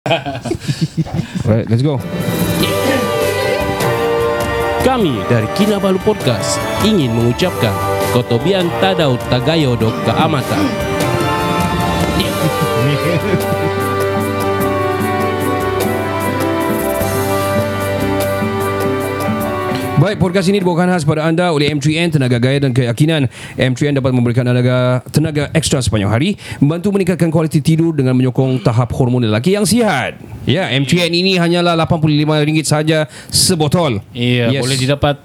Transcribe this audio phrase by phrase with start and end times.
[1.44, 2.00] Alright, let's go.
[4.80, 6.56] Kami dari Kinabalu Podcast
[6.88, 7.76] ingin mengucapkan
[8.16, 10.64] Kotobian Tadau Tagayo Dok Keamatan.
[20.00, 23.28] Baik, podcast ini dibawakan khas pada anda oleh M3N Tenaga Gaya dan Keyakinan.
[23.60, 28.96] M3N dapat memberikan anda tenaga ekstra sepanjang hari, membantu meningkatkan kualiti tidur dengan menyokong tahap
[28.96, 30.16] hormon lelaki yang sihat.
[30.48, 34.00] Ya, M3N ini hanyalah RM85 saja sebotol.
[34.16, 34.64] Iya, yes.
[34.64, 35.20] boleh didapat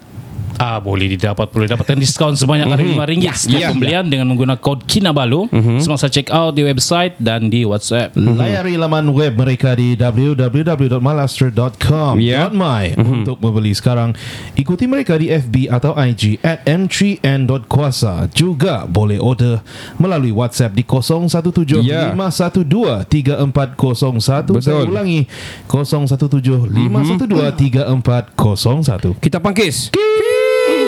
[0.55, 3.35] Ah boleh didapat boleh dapatkan diskaun sebanyak RM5 mm-hmm.
[3.35, 4.11] setiap yeah, pembelian yeah.
[4.11, 5.83] dengan menggunakan kod Kinabalu mm-hmm.
[5.83, 8.15] semasa check out di website dan di WhatsApp.
[8.15, 8.39] Mm-hmm.
[8.39, 12.47] Layari laman web mereka di www.malaster.com.my yeah.
[12.51, 13.15] mm-hmm.
[13.23, 14.15] untuk membeli sekarang.
[14.55, 18.31] Ikuti mereka di FB atau IG at m3n.kuasa.
[18.31, 19.59] Juga boleh order
[19.99, 22.15] melalui WhatsApp di 017 yeah.
[22.15, 24.63] 512 3401.
[24.63, 25.27] Saya ulangi
[25.67, 29.19] 017 512 3401.
[29.19, 29.91] Kita pangkis.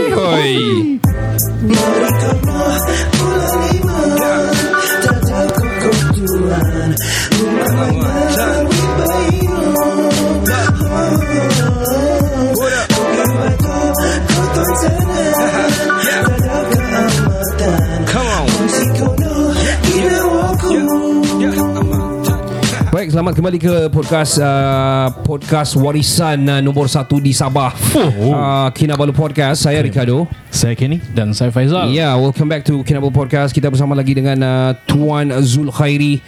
[0.05, 0.99] Oi.
[7.67, 8.46] Baik,
[23.17, 27.73] selamat kembali ke podcast uh, podcast warisan uh, nombor satu di Sabah.
[27.97, 28.29] Oh.
[28.29, 29.65] Uh, Kinabalu Podcast.
[29.65, 30.29] Saya Ricardo.
[30.53, 31.89] Saya Kenny dan saya Faizal.
[31.89, 33.57] Yeah, welcome back to Kinabalu Podcast.
[33.57, 36.21] Kita bersama lagi dengan uh, Tuan Zul Khairi.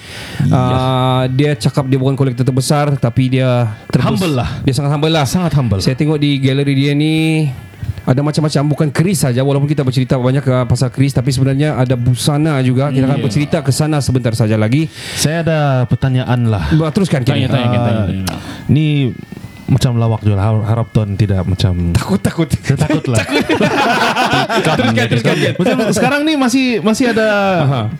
[0.49, 1.21] Uh, yeah.
[1.29, 4.49] Dia cakap dia bukan kolektor terbesar, tapi dia terbes- humble lah.
[4.65, 5.29] Dia sangat humble lah.
[5.29, 5.85] Sangat humble.
[5.85, 7.45] Saya tengok di galeri dia ni
[8.09, 11.93] ada macam-macam bukan keris saja walaupun kita bercerita banyak ke pasal keris tapi sebenarnya ada
[11.93, 12.89] busana juga.
[12.89, 13.25] Kita akan yeah.
[13.29, 14.89] bercerita ke sana sebentar saja lagi.
[15.13, 16.73] Saya ada pertanyaan lah.
[16.89, 18.25] Teruskan tanya, tanya, tanya, tanya, tanya.
[18.33, 19.13] Uh, ni
[19.69, 22.49] macam lawak juga harap, harap tuan tidak macam takut takut.
[22.49, 23.21] Takut lah.
[24.65, 27.29] Teruskan teruskan macam sekarang ni masih masih ada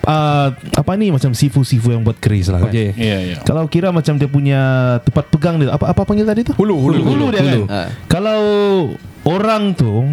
[0.01, 2.73] uh, apa ni macam sifu sifu yang buat keris lah kan.
[2.73, 2.97] Okay.
[2.97, 3.39] yeah, yeah.
[3.45, 4.61] kalau kira macam dia punya
[5.05, 6.53] tempat pegang dia apa apa panggil tadi tu?
[6.57, 7.25] Hulu hulu hulu, hulu.
[7.29, 7.63] dia hulu.
[7.69, 7.85] kan?
[7.85, 7.87] Uh.
[8.09, 8.41] kalau
[9.29, 10.09] orang tu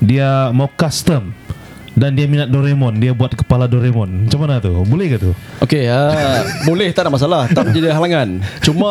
[0.00, 1.36] dia mau custom
[1.96, 4.28] dan dia minat Doraemon dia buat kepala Doraemon.
[4.28, 4.84] Macam mana tu?
[4.84, 5.32] Boleh ke tu?
[5.64, 7.48] Okey uh, boleh tak ada masalah.
[7.48, 8.44] Tak menjadi halangan.
[8.60, 8.90] Cuma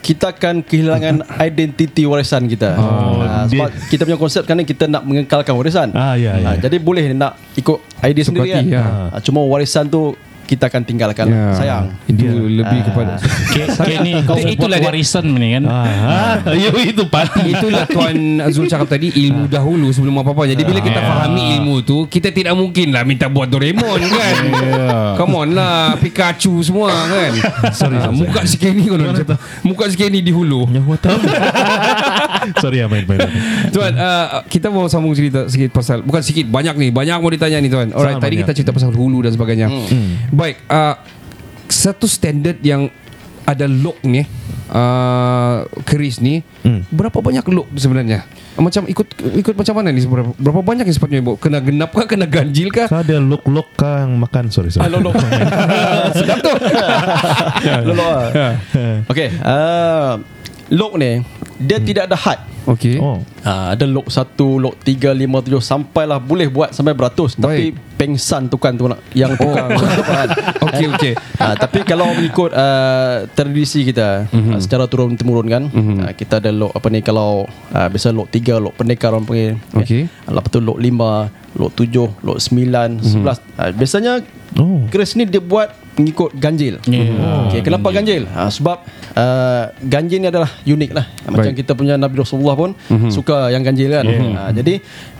[0.00, 2.80] kita akan kehilangan identiti warisan kita.
[2.80, 3.88] Oh, uh, sebab dia...
[3.92, 5.92] kita punya konsep kan kita nak mengekalkan warisan.
[5.92, 6.56] Ah, ya, ya.
[6.56, 8.64] Uh, jadi boleh nak ikut idea Seperti, sendiri kan?
[8.64, 8.84] ya.
[9.12, 10.16] uh, cuma warisan tu
[10.46, 11.26] kita akan tinggalkan.
[11.28, 11.54] Yeah.
[11.54, 11.84] sayang.
[12.06, 12.62] Itu yeah.
[12.62, 15.64] lebih uh, kepada okay, ni kau itulah warisan ni kan?
[15.66, 17.52] Ah, ya, itu pasti.
[17.52, 20.48] Itulah tuan Azul cakap tadi ilmu dahulu sebelum apa-apa.
[20.48, 21.10] Jadi bila kita yeah.
[21.10, 24.36] fahami ilmu tu kita tidak mungkin lah minta buat Doraemon kan?
[24.46, 25.18] Yeah.
[25.18, 27.32] come on lah Pikachu semua kan?
[27.76, 28.16] Sorry, sorry.
[28.16, 29.12] muka sikit ni kalau
[29.66, 30.64] muka sikit ni di hulu
[32.62, 33.20] sorry ya main-main
[33.74, 36.88] tuan uh, kita mau sambung cerita sikit pasal bukan sikit banyak ni.
[36.94, 37.90] Banyak mau ditanya ni tuan.
[37.90, 39.66] Alright tadi kita cerita pasal hulu dan sebagainya.
[39.66, 40.30] Hmm.
[40.36, 41.00] Baik, uh,
[41.64, 42.92] satu standard yang
[43.48, 44.20] ada lock ni,
[44.68, 46.92] uh, keris ni, hmm.
[46.92, 48.28] berapa banyak lock sebenarnya?
[48.60, 51.40] Macam ikut ikut macam mana ni berapa, berapa banyak yang sepatutnya ibu?
[51.40, 52.04] Kena genap kah?
[52.04, 52.88] Kena ganjil kah?
[52.88, 54.52] Ada lock lock kah yang makan?
[54.52, 54.84] Sorry sorry.
[54.84, 55.16] Ah, lock lock.
[56.20, 56.52] Sedap tu.
[57.88, 58.20] lock lock.
[59.12, 59.28] Okay.
[59.40, 60.20] Uh,
[60.68, 61.24] lock ni
[61.60, 61.86] dia hmm.
[61.88, 62.40] tidak ada had.
[62.66, 62.98] Okey.
[62.98, 63.22] Oh.
[63.46, 67.42] Ha, ada lok 1, lok 3, 5, 7 sampailah boleh buat sampai beratus Baik.
[67.42, 69.38] tapi pengsan tukang tu nak yang oh.
[69.38, 69.70] tukang.
[70.66, 71.12] okey okey.
[71.38, 74.58] Ha, tapi kalau mengikut uh, tradisi kita mm-hmm.
[74.58, 76.10] uh, secara turun temurun kan mm-hmm.
[76.10, 79.54] uh, kita ada lok apa ni kalau uh, biasa lok 3 lok pendekar orang panggil.
[79.78, 80.10] Okey.
[80.10, 80.26] Okay.
[80.26, 83.22] Lepas tu lok 5, lok 7, lok 9, mm-hmm.
[83.22, 83.62] 11.
[83.62, 84.12] Uh, biasanya
[84.58, 84.82] oh.
[84.90, 86.76] keris ni dia buat mengikut ganjil.
[86.84, 87.48] Yeah.
[87.48, 88.28] Okay, kenapa ganjil?
[88.28, 88.84] Ha, sebab
[89.16, 91.08] uh, ganjil ni adalah unik lah.
[91.26, 91.64] Macam Baik.
[91.64, 93.10] kita punya Nabi Rasulullah pun mm-hmm.
[93.10, 94.04] suka yang ganjil kan.
[94.04, 94.36] Yeah.
[94.36, 94.74] Ha, jadi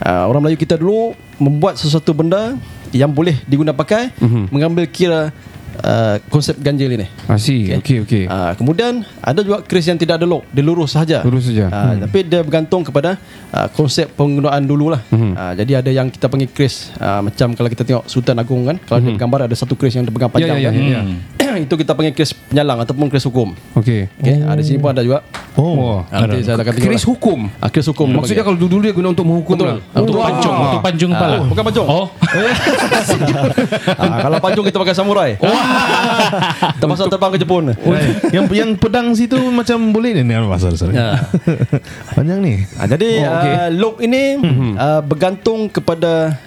[0.05, 2.55] uh, orang Melayu kita dulu membuat sesuatu benda
[2.93, 4.43] yang boleh digunakan pakai mm-hmm.
[4.53, 5.33] mengambil kira
[5.77, 7.05] Uh, konsep ganjil ini.
[7.29, 7.77] Masih.
[7.77, 8.23] Ah, okey okey.
[8.25, 11.21] Uh, kemudian ada juga kris yang tidak ada lock, dia lurus saja.
[11.21, 11.69] Lurus saja.
[11.69, 11.99] Uh, hmm.
[12.09, 13.21] tapi dia bergantung kepada
[13.53, 15.01] uh, konsep penggunaan dululah.
[15.13, 15.37] Hmm.
[15.37, 18.81] Uh, jadi ada yang kita panggil kris uh, macam kalau kita tengok Sultan Agung kan,
[18.89, 19.07] kalau hmm.
[19.13, 20.73] dia gambar ada satu kris yang berpegang panjang ya, ya, kan.
[20.73, 21.01] Ya, ya,
[21.37, 21.61] ya.
[21.65, 23.53] itu kita panggil kris penyalang ataupun kris hukum.
[23.77, 24.09] Okey.
[24.21, 24.51] Okey, oh.
[24.51, 25.19] ada sini pun ada juga.
[25.57, 26.05] Oh.
[26.05, 27.39] Uh, nanti saya akan kris hukum.
[27.57, 28.07] Uh, kris hukum.
[28.09, 28.17] Hmm.
[28.21, 29.77] Maksudnya kalau dulu dia guna untuk menghukum lah.
[29.93, 31.35] Untuk pancung, untuk pancung kepala.
[31.45, 31.87] Bukan pancung.
[31.87, 32.05] Oh.
[34.25, 35.31] kalau pancung kita pakai samurai.
[36.81, 37.93] Termasuk terbang ke Jepun oh,
[38.31, 40.95] Yang yang pedang situ Macam boleh ni Masa sorry.
[40.95, 41.19] Ya.
[42.15, 43.53] Panjang ni ha, Jadi oh, okay.
[43.53, 44.71] uh, Loop ini mm-hmm.
[44.75, 46.37] uh, Bergantung kepada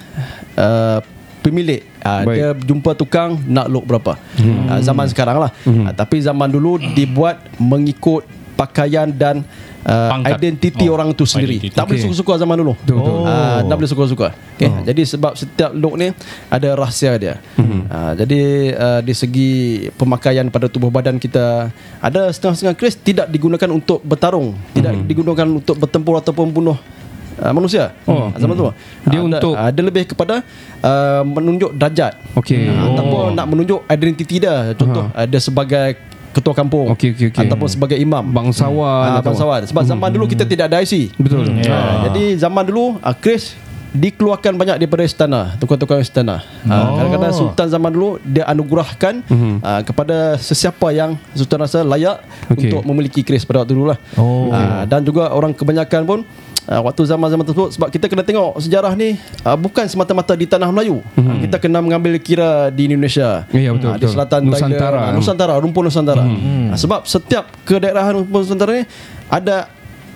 [0.56, 0.98] uh,
[1.40, 4.76] pemilik uh, dia jumpa tukang nak look berapa hmm.
[4.76, 5.88] uh, zaman sekarang lah hmm.
[5.88, 8.28] uh, tapi zaman dulu dibuat mengikut
[8.60, 9.40] pakaian dan
[9.88, 11.56] uh, identiti oh, orang tu sendiri.
[11.56, 11.72] Identity.
[11.72, 11.96] Tak okay.
[11.96, 12.74] boleh suka-suka zaman dulu.
[12.92, 13.24] Oh.
[13.24, 14.28] Uh, tak boleh suka-suka.
[14.60, 14.68] Okay.
[14.68, 14.84] Oh.
[14.84, 16.12] Jadi sebab setiap look ni
[16.52, 17.40] ada rahsia dia.
[17.56, 17.80] Mm-hmm.
[17.88, 18.42] Uh, jadi
[18.76, 19.52] uh, di segi
[19.96, 21.72] pemakaian pada tubuh badan kita
[22.04, 24.76] ada setengah-setengah kris tidak digunakan untuk bertarung, mm-hmm.
[24.76, 25.04] tidak mhm.
[25.08, 26.76] digunakan untuk bertempur ataupun bunuh
[27.40, 27.96] uh, manusia.
[28.04, 28.68] Oh, zaman tu.
[29.08, 30.44] Dia uh, untuk ada, ada lebih kepada
[30.84, 32.20] uh, menunjuk darjat.
[32.36, 32.68] Okey.
[32.68, 32.88] Uh, oh.
[32.92, 34.76] Ataupun nak menunjuk identiti dia.
[34.76, 35.24] Contoh uh-huh.
[35.24, 37.46] ada sebagai ketua kampung okay, okay, okay.
[37.46, 39.24] ataupun sebagai imam bangsawan hmm.
[39.26, 40.16] bangsawan sebab zaman hmm.
[40.18, 41.74] dulu kita tidak ada IC betul yeah.
[41.74, 43.58] uh, jadi zaman dulu uh, Chris
[43.90, 46.94] dikeluarkan banyak daripada istana tukang-tukang istana oh.
[46.94, 49.58] kadang-kadang sultan zaman dulu dia anugerahkan uh-huh.
[49.58, 52.70] uh, kepada sesiapa yang sultan rasa layak okay.
[52.70, 54.54] untuk memiliki Chris pada waktu dulu lah oh.
[54.54, 56.18] uh, dan juga orang kebanyakan pun
[56.70, 60.70] uh, waktu zaman-zaman tersebut sebab kita kena tengok sejarah ni uh, bukan semata-mata di tanah
[60.70, 61.26] Melayu hmm.
[61.26, 65.18] uh, kita kena mengambil kira di Indonesia ya, betul, uh, di selatan Nusantara Thailand, uh,
[65.18, 66.70] Nusantara rumpun Nusantara hmm.
[66.70, 68.84] uh, sebab setiap kedaerahan rumpun Nusantara ni
[69.26, 69.66] ada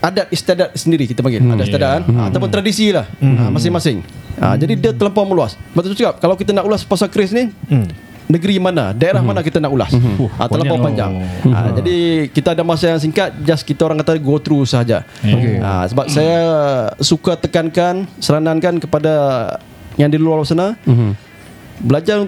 [0.05, 1.55] adat istiadat sendiri kita panggil hmm.
[1.59, 2.15] ada istiadat yeah.
[2.15, 2.29] hmm.
[2.31, 3.37] ataupun tradisi lah hmm.
[3.37, 3.99] uh, masing-masing
[4.39, 4.57] uh, hmm.
[4.63, 8.57] jadi dia terlampau meluas betul cakap kalau kita nak ulas pasal kris ni hmm negeri
[8.57, 9.37] mana, daerah mm-hmm.
[9.37, 9.93] mana kita nak ulas.
[9.93, 10.15] Mm-hmm.
[10.17, 11.13] Uh, terlampau panjang.
[11.13, 11.53] Mm-hmm.
[11.53, 11.97] Uh, jadi
[12.33, 15.05] kita ada masa yang singkat, just kita orang kata go through saja.
[15.21, 15.61] Okay.
[15.61, 16.17] Uh, sebab mm-hmm.
[16.17, 16.41] saya
[17.05, 19.13] suka tekankan, seranankan kepada
[20.01, 21.11] yang di luar sana, mm-hmm.
[21.85, 22.27] belajar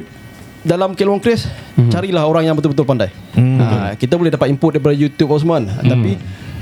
[0.67, 1.91] dalam keluang kris, mm-hmm.
[1.95, 3.09] carilah orang yang betul-betul pandai.
[3.33, 3.57] Mm-hmm.
[3.57, 5.89] Uh, kita boleh dapat input daripada YouTube semua, mm-hmm.
[5.89, 6.13] tapi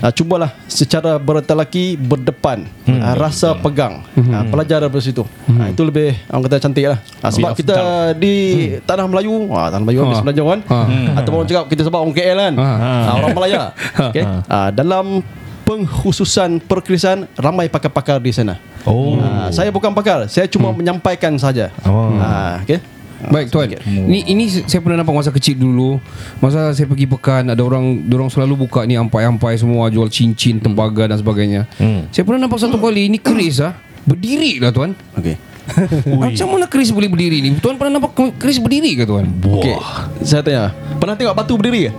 [0.05, 3.01] uh, cubalah secara bertalaki berdepan hmm.
[3.01, 4.29] uh, rasa pegang hmm.
[4.29, 5.57] uh, pelajar dari situ hmm.
[5.57, 7.77] uh, itu lebih orang kata cantik lah uh, sebab yeah, kita
[8.21, 8.85] di hmm.
[8.85, 11.07] tanah Melayu uh, tanah Melayu habis belajar kan hmm.
[11.17, 13.63] ataupun orang cakap kita sebab orang KL kan uh, orang Malaya
[14.13, 14.25] okay?
[14.29, 15.25] uh, dalam
[15.65, 18.61] pengkhususan perkrisan ramai pakar-pakar di sana.
[18.85, 19.17] Oh.
[19.17, 20.77] Uh, saya bukan pakar, saya cuma hmm.
[20.77, 21.73] menyampaikan saja.
[21.89, 22.13] Oh.
[22.13, 22.85] Uh, okay.
[23.31, 23.69] Baik tuan.
[23.87, 26.01] Ni ini saya pernah nampak masa kecil dulu.
[26.43, 31.09] Masa saya pergi pekan ada orang orang selalu buka ni ampai-ampai semua jual cincin, tembaga
[31.09, 31.69] dan sebagainya.
[31.79, 32.09] Hmm.
[32.11, 33.73] Saya pernah nampak satu kali ini keris ah.
[34.05, 34.93] Berdiri lah tuan.
[35.17, 35.37] Okey.
[36.21, 37.57] Macam mana keris boleh berdiri ni?
[37.57, 39.25] Tuan pernah nampak keris berdiri ke tuan?
[39.41, 39.77] Okey.
[40.21, 40.77] Saya tanya.
[41.01, 41.93] Pernah tengok batu berdiri ke?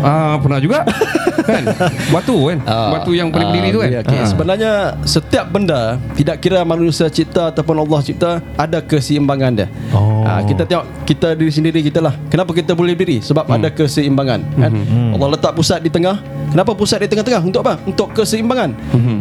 [0.00, 0.84] Ah pernah juga
[1.50, 1.64] kan
[2.12, 4.18] batu kan ah, batu yang paling berdiri ah, tu kan okay.
[4.20, 4.26] ah.
[4.28, 4.72] sebenarnya
[5.04, 10.24] setiap benda tidak kira manusia cipta ataupun Allah cipta ada keseimbangan dia oh.
[10.24, 13.56] ah, kita tengok kita diri sendiri kita lah kenapa kita boleh berdiri sebab hmm.
[13.56, 15.16] ada keseimbangan kan hmm.
[15.16, 16.20] Allah letak pusat di tengah
[16.52, 19.20] kenapa pusat di tengah-tengah untuk apa untuk keseimbangan hmm.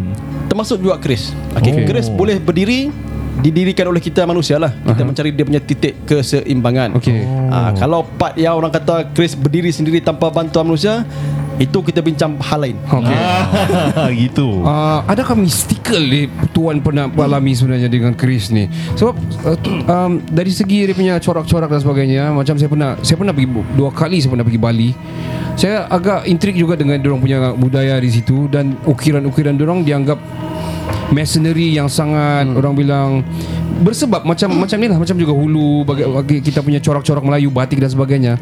[0.51, 1.71] termasuk juga keris okay.
[1.73, 1.87] oh.
[1.87, 2.91] keris boleh berdiri
[3.39, 5.07] didirikan oleh kita manusia lah kita uh-huh.
[5.07, 7.23] mencari dia punya titik keseimbangan okay.
[7.23, 7.51] oh.
[7.51, 11.07] uh, kalau part yang orang kata Chris berdiri sendiri tanpa bantuan manusia
[11.59, 13.19] itu kita bincang hal lain okay.
[13.19, 19.57] ah, gitu uh, adakah mystical ni tuan pernah alami sebenarnya dengan Chris ni sebab uh,
[19.87, 23.91] um, dari segi dia punya corak-corak dan sebagainya macam saya pernah saya pernah pergi dua
[23.91, 24.89] kali saya pernah pergi Bali
[25.59, 30.19] saya agak intrik juga dengan dia punya budaya di situ dan ukiran-ukiran dia dianggap
[31.09, 32.59] masonry yang sangat hmm.
[32.59, 33.09] orang bilang
[33.79, 37.79] bersebab macam macam ni lah macam juga hulu bagi, bagi kita punya corak-corak Melayu batik
[37.79, 38.33] dan sebagainya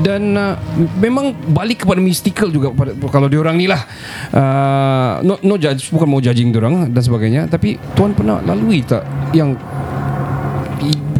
[0.00, 0.56] dan uh,
[0.96, 3.84] memang balik kepada mystical juga pada, kalau diorang ni lah
[4.32, 9.04] uh, no, no judge bukan mau judging diorang dan sebagainya tapi tuan pernah lalui tak
[9.36, 9.52] yang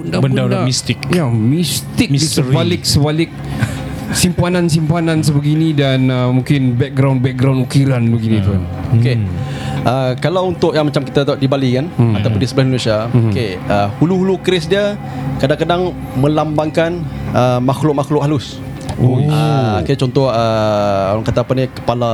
[0.08, 3.28] benda-benda mistik yang mistik sebalik sebalik
[4.08, 8.46] simpanan-simpanan sebegini dan uh, mungkin background-background ukiran begini hmm.
[8.48, 8.62] tuan
[8.96, 9.28] okey hmm.
[9.86, 12.18] Uh, kalau untuk yang macam kita di Bali kan hmm.
[12.18, 13.30] ataupun di sebelah Indonesia hmm.
[13.30, 14.98] okey uh, hulu-hulu keris dia
[15.38, 16.98] kadang-kadang melambangkan
[17.32, 18.58] uh, makhluk-makhluk halus
[18.98, 19.14] Oh.
[19.14, 22.10] Uh, okay, contoh uh, orang kata apa ni kepala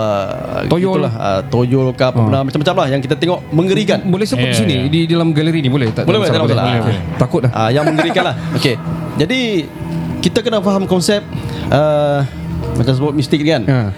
[0.68, 2.28] toyol lah uh, toyol ke apa oh.
[2.28, 4.58] macam-macam lah yang kita tengok mengerikan boleh sebut yeah.
[4.60, 6.80] sini di dalam galeri ni boleh tak boleh, boleh, boleh, boleh, boleh.
[6.84, 6.96] Okay.
[7.16, 8.76] takut dah uh, yang mengerikan lah okey
[9.16, 9.64] jadi
[10.20, 11.24] kita kena faham konsep
[11.72, 12.20] uh,
[12.76, 13.88] macam sebut mistik kan uh.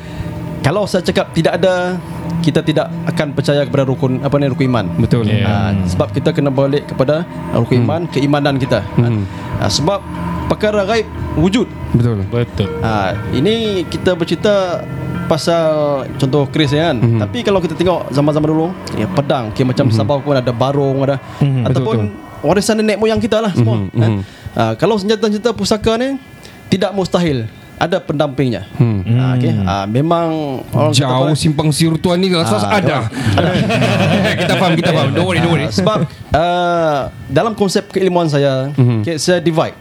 [0.67, 1.95] Kalau saya cakap tidak ada
[2.43, 4.87] kita tidak akan percaya kepada rukun apa ni rukun iman.
[4.99, 5.31] Betul.
[5.31, 5.47] Yeah.
[5.47, 7.23] Uh, sebab kita kena balik kepada
[7.55, 7.87] rukun hmm.
[7.87, 8.83] iman, keimanan kita.
[8.99, 9.23] Hmm.
[9.63, 10.03] Uh, sebab
[10.51, 11.07] perkara gaib
[11.39, 11.71] wujud.
[11.95, 12.27] Betul.
[12.27, 12.67] Betul.
[12.83, 14.83] Uh, ini kita bercerita
[15.31, 16.99] pasal contoh Chris kan.
[16.99, 17.23] Hmm.
[17.23, 19.95] Tapi kalau kita tengok zaman-zaman dulu, ya pedang, okay, macam hmm.
[19.95, 21.63] Sabah pun ada barong ada hmm.
[21.63, 23.87] ataupun betul, warisan nenek moyang kita lah semua.
[23.87, 23.95] Hmm.
[23.95, 24.11] Kan?
[24.19, 24.23] Hmm.
[24.51, 26.19] Uh, kalau senjata-senjata pusaka ni
[26.67, 27.47] tidak mustahil
[27.77, 28.65] ada pendampingnya.
[28.81, 29.05] Hmm.
[29.05, 29.53] Ha, okay.
[29.53, 30.27] ha, memang
[30.73, 33.07] orang jauh kata, simpang siur tuan ni rasa ha, ada.
[33.37, 33.51] ada.
[34.41, 35.13] kita faham, kita faham.
[35.13, 35.69] Don't worry, don't worry.
[35.69, 39.01] Sebab uh, dalam konsep keilmuan saya, mm-hmm.
[39.05, 39.77] okay, saya divide.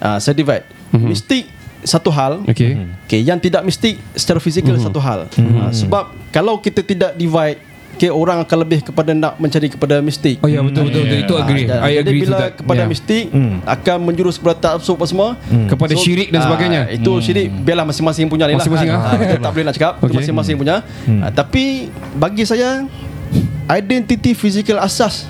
[0.00, 0.64] Uh, saya divide.
[0.96, 1.08] Mm-hmm.
[1.08, 1.44] Mistik
[1.84, 2.40] satu hal.
[2.48, 2.80] Okay.
[3.04, 4.88] Okay, yang tidak mistik secara fizikal mm-hmm.
[4.88, 5.20] satu hal.
[5.36, 5.68] Mm-hmm.
[5.68, 7.60] Uh, sebab kalau kita tidak divide
[7.98, 10.38] okay, orang akan lebih kepada nak mencari kepada mistik.
[10.38, 11.18] Oh ya betul betul, betul.
[11.20, 11.64] itu agree.
[11.66, 12.52] Ah, I jadi agree bila that.
[12.56, 12.88] kepada Yeah.
[12.88, 13.24] mistik
[13.64, 15.28] akan menjurus kepada taksub apa semua
[15.66, 16.80] Kepada syirik dan ah, sebagainya.
[16.88, 18.96] itu syirik biarlah masing-masing punya lah Masing-masing, kan.
[18.96, 19.08] ah.
[19.08, 20.16] Ah, kita tak boleh nak cakap Okay.
[20.16, 20.76] masing-masing punya
[21.18, 22.86] Ah, tapi bagi saya
[23.68, 25.26] identiti fizikal asas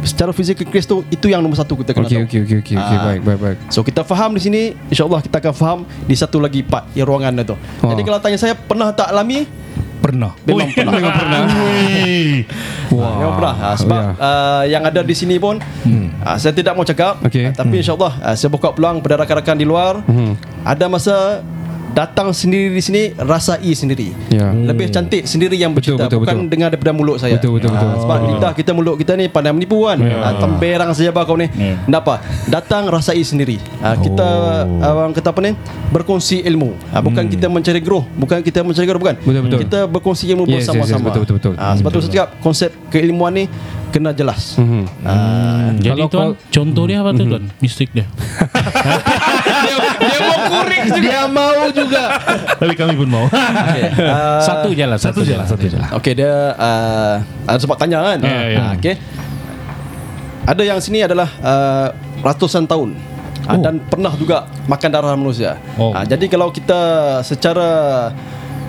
[0.00, 2.74] secara fizikal Chris tu itu yang nombor satu kita kena Okey tahu okey okey okey
[2.76, 3.08] okey Ah.
[3.08, 3.58] baik baik baik.
[3.68, 7.32] So kita faham di sini InsyaAllah kita akan faham Di satu lagi part Di ruangan
[7.34, 7.88] itu Oh.
[7.88, 9.48] Jadi kalau tanya saya Pernah tak alami
[10.04, 10.36] Pernah.
[10.44, 11.38] Memang pernah Memang pernah
[12.92, 13.12] Wah.
[13.16, 14.10] Memang pernah ha, Sebab Ya.
[14.14, 17.48] uh, Yang ada di sini pun uh, Saya tidak mau cakap Okey.
[17.48, 20.04] uh, Tapi insyaAllah uh, Saya buka peluang Pada rakan-rakan di luar
[20.62, 21.40] Ada masa
[21.94, 24.50] Datang sendiri di sini Rasai sendiri Ya.
[24.50, 26.50] Lebih cantik sendiri yang Betul, bercerita betul, Bukan betul.
[26.50, 27.86] dengar daripada mulut saya Betul, betul, betul.
[27.86, 30.34] Ah, Sebab lidah kita mulut kita ni Pandai menipu kan yeah.
[30.36, 31.78] Temberang saja bah kau ni Ya.
[31.88, 32.14] Tak apa
[32.50, 34.26] Datang rasai sendiri Ah, Kita
[34.66, 35.54] Orang kata apa ni
[35.88, 39.58] Berkongsi ilmu Ah, Bukan kita mencari grow Bukan kita mencari grow Bukan Betul, betul.
[39.62, 41.52] Kita berkongsi ilmu Yes, yes, yes, bersama-sama betul, betul, betul.
[41.56, 43.44] Ah, Sebab tu saya cakap Konsep keilmuan ni
[43.88, 44.82] Kena jelas Mhm.
[45.06, 47.46] Ah, Jadi Kalau tuan, kau- contoh dia apa tu tuan?
[47.62, 48.10] Mistik dia.
[50.44, 52.04] dia, dia mau kurik Dia mau juga
[52.60, 53.90] Tapi kami pun mau okay.
[54.04, 57.76] Ah, Satu je lah, Satu je lah Satu je lah Okey dia uh, ada sebab
[57.76, 58.18] tanya kan.
[58.24, 58.58] Ya, ya.
[58.60, 58.94] Ah, Okey.
[60.44, 61.88] Ada yang sini adalah uh,
[62.20, 62.96] ratusan tahun
[63.48, 63.60] oh.
[63.60, 65.56] dan pernah juga makan darah manusia.
[65.76, 65.92] Oh.
[65.92, 68.10] Ah, jadi kalau kita secara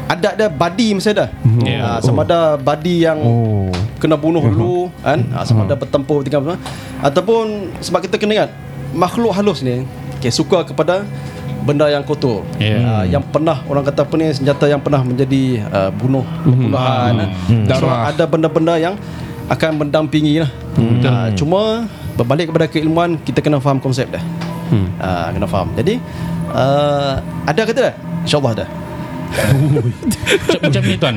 [0.06, 1.28] adat dia badi mesti ada.
[1.64, 1.80] Ya.
[1.84, 3.72] Ah, sama ada badi yang Oh.
[4.00, 6.60] kena bunuh dulu kan ah, sama ada bertempur tinggal apa
[7.02, 8.52] ataupun sebab kita kena ingat
[8.94, 9.82] makhluk halus ni
[10.20, 11.08] okay, suka kepada
[11.66, 12.46] benda yang kotor.
[12.62, 12.78] Ya.
[12.86, 17.30] Ah, yang pernah orang kata apa ni senjata yang pernah menjadi uh, bunuh pembunuhan kan.
[17.74, 18.14] so Darah.
[18.14, 18.94] ada benda-benda yang
[19.50, 20.52] akan mendampingi lah.
[21.04, 24.22] Ah, cuma berbalik kepada keilmuan kita kena faham konsep dah
[25.02, 25.74] Ah, kena faham.
[25.74, 25.98] Jadi
[26.54, 28.68] uh, ada kata dah insyaallah ada.
[29.36, 29.84] Macam,
[30.70, 31.16] macam ni tuan.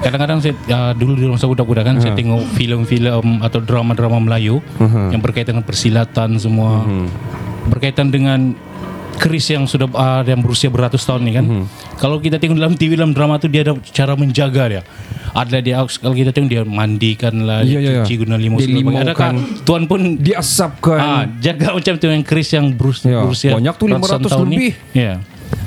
[0.00, 5.20] Kadang-kadang saya uh, Dulu di masa budak-budak kan Saya tengok filem-filem Atau drama-drama Melayu Yang
[5.22, 6.82] berkaitan dengan persilatan semua.
[7.70, 8.56] Berkaitan dengan
[9.20, 11.44] Keris yang sudah uh, Yang berusia beratus tahun ni kan
[12.00, 14.82] Kalau kita tengok dalam TV Dalam drama tu Dia ada cara menjaga dia
[15.36, 18.02] Ada dia Kalau kita tengok dia Mandikan lah Ya, Dia ya.
[18.02, 19.12] cuci guna limau segala.
[19.12, 19.30] Adakah
[19.68, 20.98] tuan pun Diasapkan.
[20.98, 24.46] Ah, jaga macam tu yang keris yang berus, Ya, berusia banyak tu, ratusan 500 tahun
[24.48, 24.56] ni.
[24.56, 24.72] lebih.
[24.96, 25.12] Ya.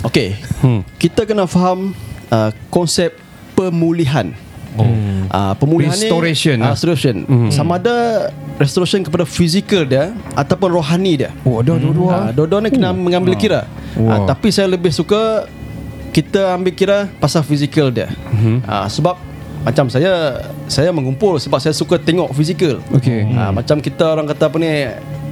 [0.07, 0.29] Okey.
[0.63, 0.81] Hmm.
[0.97, 1.93] Kita kena faham
[2.33, 3.13] uh, konsep
[3.53, 4.33] pemulihan.
[4.73, 4.89] Oh.
[5.29, 6.71] Uh, pemulihan Restoration, ni ah.
[6.71, 7.15] uh, restoration.
[7.53, 11.31] Sama ada restoration kepada fizikal dia ataupun rohani dia.
[11.43, 12.11] Oh, ada dua-dua.
[12.11, 13.65] Uh, dua-dua ni kena mengambil kira.
[13.97, 14.09] Wow.
[14.09, 15.49] Uh, tapi saya lebih suka
[16.13, 18.13] kita ambil kira pasal fizikal dia.
[18.65, 19.17] Uh, sebab
[19.63, 22.83] macam saya saya mengumpul sebab saya suka tengok fizikal.
[22.91, 23.23] Okey.
[23.31, 24.69] Ha, macam kita orang kata apa ni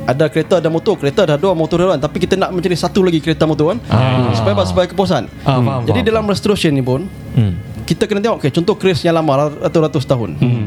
[0.02, 3.22] ada kereta ada motor kereta dah dua motor dah tapi kita nak mencari satu lagi
[3.22, 4.34] kereta motor kan Ah.
[4.34, 7.06] supaya apa supaya kepuasan Ah, faham, jadi faham, dalam restoration ni pun
[7.38, 7.54] Hmm.
[7.86, 10.66] kita kena tengok okay, contoh keris yang lama ratus-ratus tahun hmm.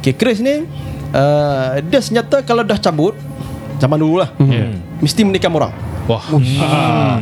[0.00, 0.64] okay, keris ni
[1.12, 3.14] uh, dia senjata kalau dah cabut
[3.76, 4.70] zaman dulu lah Ya.
[4.98, 5.72] mesti menikam orang
[6.10, 6.22] Wah.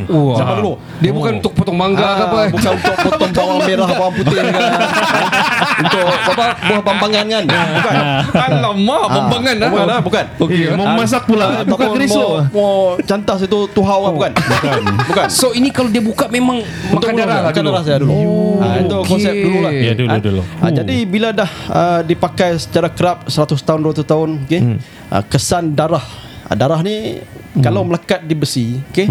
[0.09, 0.35] Wah.
[0.35, 2.37] zaman dulu Dia bukan untuk potong mangga ke apa?
[2.39, 4.49] Ah, Bukan untuk potong bawang merah Bawang putih ke
[5.79, 7.95] Untuk apa Buah pampangan kan Bukan
[8.33, 10.61] Alamak, pembangan ah, Bukan lah Bukan Okey.
[10.63, 14.31] Eh, Mau masak pula Ah, Bukan kerisau mau, cantas itu tuhau oh, bukan?
[14.33, 14.81] Bukan.
[15.05, 15.27] bukan.
[15.29, 17.69] So ini kalau dia buka memang makan darah lah Makan dulu.
[17.69, 18.11] darah saya dulu.
[18.11, 19.71] Oh, Ah, itu konsep dulu lah.
[19.71, 20.41] Ya, dulu, Ah, dulu.
[20.57, 24.61] ah, jadi bila dah ah, dipakai secara kerap 100 tahun 200 tahun, okey.
[25.07, 27.21] ah, kesan darah Ah, darah ni
[27.59, 29.07] kalau melekat di besi, okey,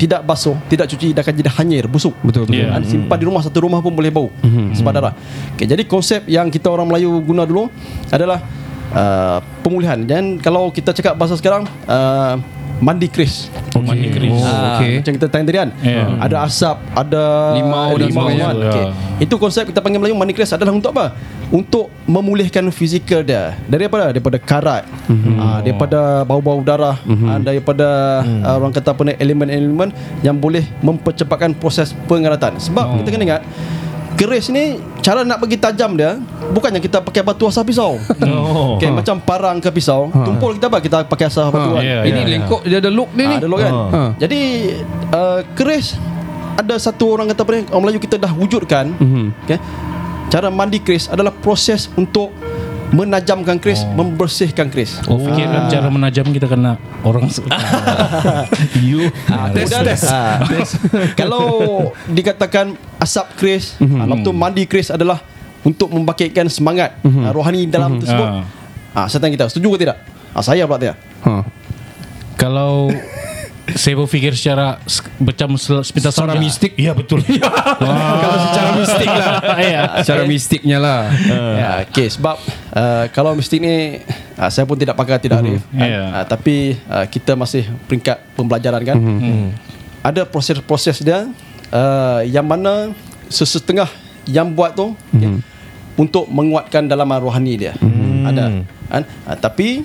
[0.00, 2.14] tidak basuh, tidak cuci, dia akan jadi hanyir, busuk.
[2.24, 2.66] Betul betul.
[2.66, 2.74] Ya.
[2.74, 4.30] Ah, simpan di rumah satu rumah pun boleh bau
[4.74, 5.14] sebab darah.
[5.54, 7.68] Okay, jadi konsep yang kita orang Melayu guna dulu
[8.10, 8.42] adalah
[8.94, 9.98] uh, pemulihan.
[10.02, 12.38] Dan kalau kita cakap bahasa sekarang uh,
[12.80, 13.52] mandi keris.
[13.72, 14.32] Oh, mandi keris.
[14.32, 14.98] Oh, Ah, okey.
[14.98, 16.04] Macam kita tanya tadi kan Ya.
[16.18, 17.22] Ada asap Ada
[17.54, 18.48] Limau dan sebagainya.
[18.50, 18.56] Ya.
[18.66, 18.86] okay.
[19.20, 21.12] Itu konsep kita panggil Melayu Mandi keris adalah untuk apa?
[21.50, 25.36] Untuk memulihkan fizikal dia Daripada Daripada karat Mhm.
[25.36, 27.88] ah, Daripada bau-bau darah ah, Daripada
[28.22, 28.40] Mhm.
[28.42, 32.96] ah, Orang kata apa ni Elemen-elemen Yang boleh mempercepatkan proses pengaratan Sebab Oh.
[32.98, 33.42] kita kena ingat
[34.20, 36.20] Keris ni Cara nak bagi tajam dia
[36.52, 37.96] Bukannya kita pakai batu asah pisau
[38.28, 38.76] Oh.
[38.76, 42.20] okay, Macam parang ke pisau Tumpul kita apa Kita pakai asah batu kan ya, Ini
[42.20, 43.36] ya, lengkok dia ada look dia ni.
[43.36, 43.72] Ah, ada look kan.
[43.72, 44.00] Ha.
[44.20, 44.40] Jadi
[45.16, 45.96] uh, keris
[46.60, 48.92] ada satu orang kata apa ni orang Melayu kita dah wujudkan.
[49.00, 49.24] Mhm.
[49.48, 49.56] Okay.
[50.28, 52.28] Cara mandi keris adalah proses untuk
[52.90, 53.94] menajamkan keris, oh.
[53.94, 54.98] membersihkan keris.
[55.06, 55.70] Oh, fikir Ah.
[55.70, 56.74] cara menajam kita kena
[57.06, 57.30] orang
[58.86, 60.42] You Ah, kemudian, ah,
[61.20, 61.46] kalau
[62.10, 63.86] dikatakan asap keris, Mhm.
[63.86, 64.10] mm-hmm.
[64.10, 65.22] waktu mandi keris adalah
[65.62, 67.30] untuk membangkitkan semangat mm-hmm.
[67.30, 68.00] rohani dalam Mhm.
[68.02, 68.28] tersebut.
[68.90, 69.06] Ah.
[69.06, 69.98] saya tanya kita, setuju ke tidak?
[70.34, 70.98] Ah, saya pula tidak.
[71.22, 71.46] Ha.
[72.34, 72.90] Kalau
[73.76, 74.78] Saya berfikir secara
[75.20, 76.40] macam sepintas Secara saja.
[76.40, 76.72] mistik.
[76.74, 77.20] Iya betul.
[78.22, 79.32] Kalau secara mistik lah.
[79.60, 79.82] Iya.
[80.02, 81.00] Secara mistiknya lah.
[81.30, 82.36] Ya, okay, sebab
[82.72, 84.00] uh, kalau mistik ni
[84.38, 85.62] uh, saya pun tidak pakar tidak arif.
[85.70, 85.86] kan?
[85.86, 86.02] Ya.
[86.20, 88.96] Uh, tapi uh, kita masih peringkat pembelajaran kan.
[90.00, 91.28] Ada proses-proses dia
[91.70, 92.96] uh, yang mana
[93.28, 93.88] sesetengah
[94.24, 95.38] yang buat tu okay,
[95.98, 97.74] untuk menguatkan dalaman rohani dia.
[98.24, 99.02] Ada kan?
[99.28, 99.84] Uh, tapi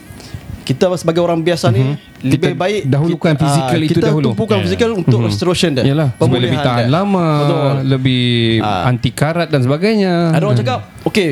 [0.65, 1.94] kita sebagai orang biasa ni
[2.25, 4.25] lebih Kita baik dahulukan kita, fizikal ah, itu kita dahulu.
[4.27, 5.84] tumpukan fizikal untuk restoration dia.
[5.86, 6.91] Yalah, supaya lebih tahan dia.
[6.91, 7.74] lama, Betul.
[7.88, 8.25] lebih
[8.60, 8.89] Ah.
[8.89, 10.34] anti karat dan sebagainya.
[10.34, 11.29] Ada orang cakap, okey,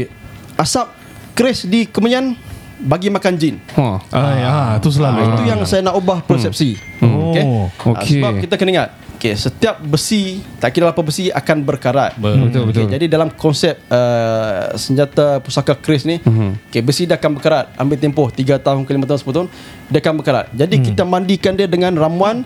[0.55, 0.87] asap
[1.33, 2.37] keris di kemenyan
[2.79, 3.55] bagi makan jin.
[3.73, 3.85] Ha.
[4.07, 5.17] Ah, ya, tu selalu.
[5.17, 6.77] Ah, itu yang saya nak ubah persepsi.
[6.99, 7.41] Oh, Okey.
[7.41, 8.09] Ah, okey.
[8.13, 8.89] sebab kita kena ingat,
[9.23, 12.19] okey, setiap besi, tak kira apa besi akan berkarat.
[12.19, 12.83] Betul betul.
[12.83, 16.19] Okey, jadi dalam konsep uh, senjata pusaka keris ni,
[16.67, 17.71] okey, besi dia akan berkarat.
[17.79, 19.47] Ambil tempoh 3 tahun ke 5 tahun 10 tahun,
[19.87, 20.45] dia akan berkarat.
[20.51, 22.43] Jadi kita mandikan dia dengan ramuan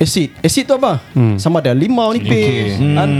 [0.00, 0.32] asid.
[0.40, 1.04] Asid tu apa?
[1.36, 3.10] Sama ada limau nipis, kan?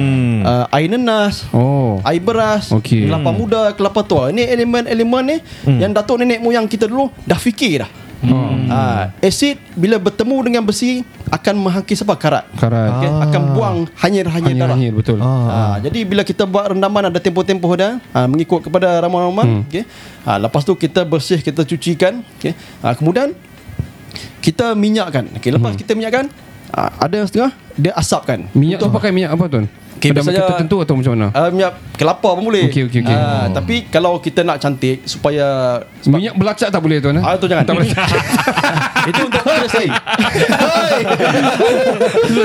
[0.41, 2.01] Uh, air nenas, Oh.
[2.01, 3.05] air beras, Okey.
[3.05, 4.33] kelapa muda, kelapa tua.
[4.33, 5.37] Ini elemen-elemen ni
[5.77, 7.91] yang datuk nenek moyang kita dulu dah fikir dah.
[8.21, 8.69] Hmm.
[8.69, 11.01] Ha, asid bila bertemu dengan besi
[11.33, 12.45] akan menghangkis apa karat.
[12.61, 13.01] Karat.
[13.01, 13.11] Okay?
[13.25, 14.77] Akan buang hanyir-hanyir darah.
[14.77, 15.19] Hanyir-hanyir betul.
[15.25, 15.49] Ah.
[15.49, 19.89] Ha, jadi bila kita buat rendaman ada tempoh-tempoh dah ha, mengikut kepada ramuan-ramuan okey.
[20.29, 22.53] Ha, lepas tu kita bersih kita cucikan okey.
[22.85, 23.33] Ha, kemudian
[24.45, 25.33] kita minyakkan.
[25.41, 26.29] Okey lepas kita minyakkan
[26.77, 28.45] ha, ada yang setengah dia asapkan.
[28.53, 29.65] Minyak tu pakai minyak apa tuan?
[30.03, 31.27] Biasanya- minyak tertentu atau macam mana?
[31.31, 32.65] Uh, minyak kelapa pun boleh.
[32.67, 33.13] Okey, okey, okey.
[33.13, 37.21] Ah, tapi kalau kita nak cantik supaya Minyak belacak tak boleh tuan?
[37.21, 37.23] eh?
[37.23, 37.63] Ah tu jangan.
[37.63, 37.91] Tak boleh.
[39.11, 39.91] Itu untuk lain.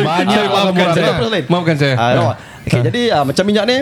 [0.01, 1.11] Banyak maafkan saya.
[1.15, 1.43] saya.
[1.47, 1.93] Maafkan saya.
[1.95, 2.23] Ah, no.
[2.65, 3.77] Okey, jadi macam minyak ni.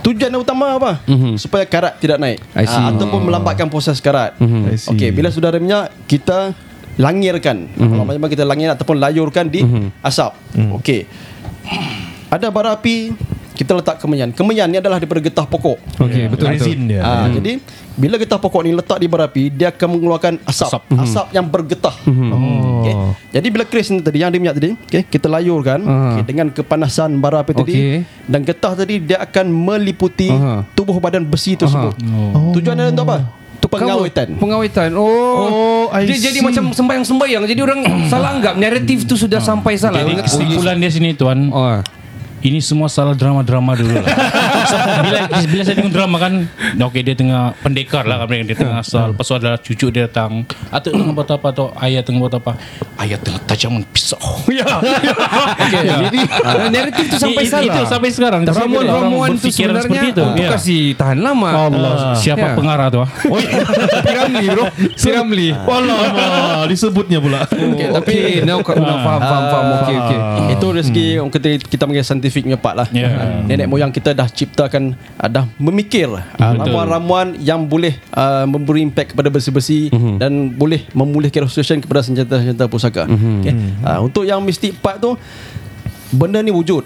[0.00, 0.92] Tujuan utama apa?
[1.36, 2.72] Supaya karat tidak naik I see.
[2.72, 4.32] Ah, Ataupun melambatkan proses karat
[4.74, 4.88] see.
[4.88, 6.56] Okey, bila sudah ada minyak Kita
[6.96, 9.60] langirkan Kalau macam kita langir Ataupun layurkan di
[10.00, 10.32] asap
[10.74, 11.04] Okey
[12.30, 13.12] Ada bara api
[13.52, 16.56] Kita letak kemenyan Kemenyan ni adalah daripada getah pokok Okey, betul betul.
[16.56, 17.02] Resin dia.
[17.02, 17.60] Ah, Jadi
[17.90, 21.44] bila getah pokok ni letak di bara api, dia akan mengeluarkan asap, asap, asap yang
[21.44, 21.92] bergetah.
[22.08, 22.80] Oh.
[22.80, 22.94] Okay.
[23.30, 26.16] Jadi bila keris ni tadi yang ada minyak tadi, okay, kita layurkan Ah.
[26.16, 27.96] okay, dengan kepanasan bara api tadi Okey.
[28.24, 30.64] dan getah tadi dia akan meliputi Aha.
[30.72, 31.92] tubuh badan besi tersebut.
[32.32, 32.56] Oh.
[32.56, 33.36] Tujuan dia untuk apa?
[33.60, 34.28] Pengawetan.
[34.34, 34.96] Pengawetan.
[34.96, 35.04] Oh.
[35.04, 36.46] Oh, I dia jadi see.
[36.46, 37.42] macam sembayang-sembayang.
[37.44, 40.00] Jadi orang salah anggap naratif tu sudah sampai salah.
[40.00, 41.84] Jadi Oh, kesimpulan dia sini tuan, Oh.
[42.40, 44.08] Ini semua salah drama-drama dulu lah.
[44.70, 45.18] so, bila,
[45.50, 46.32] bila saya tengok drama kan,
[46.88, 49.10] okey dia tengah pendekar lah kan dia tengah asal.
[49.12, 50.46] Lepas tu ada cucu dia datang.
[50.70, 52.52] Atuk tengah buat apa atau ayah tengah buat apa.
[52.96, 54.18] Ayah tengah tajaman pisau.
[54.50, 54.66] Ya.
[54.66, 57.70] Okey, jadi ah, naratif tu sampai salah.
[57.70, 58.40] Itu sampai sekarang.
[58.44, 60.24] Sampai orang Ramuan-ramuan tu sebenarnya itu.
[60.36, 60.48] Ya.
[60.52, 61.48] kasih tahan lama.
[61.70, 62.54] Allah, siapa Ya.
[62.58, 62.98] pengarah tu?
[63.00, 63.08] ah?
[64.04, 64.64] Piramli bro.
[64.96, 65.48] Piramli.
[65.54, 67.46] Alamak, disebutnya pula.
[67.46, 69.64] Okey, tapi now kau nak faham faham faham.
[69.86, 70.18] Okey okey.
[70.58, 72.88] Itu orang kata kita panggil scientific punya part lah.
[72.90, 73.08] Ya.
[73.10, 74.26] Ah, Nenek moyang kita dah
[74.60, 76.68] ciptakan ah, dah memikir Betul.
[76.68, 79.88] ramuan-ramuan yang boleh ah, memberi impact kepada besi-besi
[80.20, 83.08] dan boleh memulihkan restoration kepada senjata-senjata pusaka.
[83.08, 83.56] Okay.
[83.80, 85.16] Ah, untuk yang mistik part tu
[86.10, 86.82] benda ni wujud.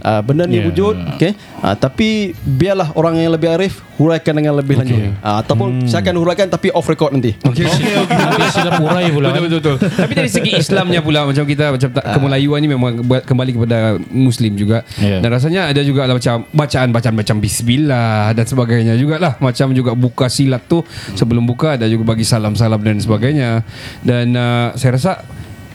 [0.00, 0.66] Ah, benda ni Ya.
[0.66, 1.34] wujud, okey.
[1.60, 5.12] Ah, tapi biarlah orang yang lebih arif huraikan dengan lebih lanjut.
[5.20, 7.36] Ah, ataupun saya akan huraikan tapi off record nanti.
[7.42, 7.66] Okey.
[8.08, 9.34] Nanti silap urai pula.
[9.34, 9.76] Betul betul betul.
[9.90, 13.78] Tapi dari segi Islamnya pula macam kita macam tak, kemelayuan ni memang buat kembali kepada
[14.08, 14.86] Muslim juga.
[14.96, 15.20] Ya.
[15.20, 19.36] Dan rasanya ada juga lah macam bacaan-bacaan macam bismillah dan sebagainya jugalah.
[19.42, 20.80] Macam juga buka silat tu
[21.12, 23.66] sebelum buka ada juga bagi salam-salam dan sebagainya.
[24.00, 25.12] Dan uh, saya rasa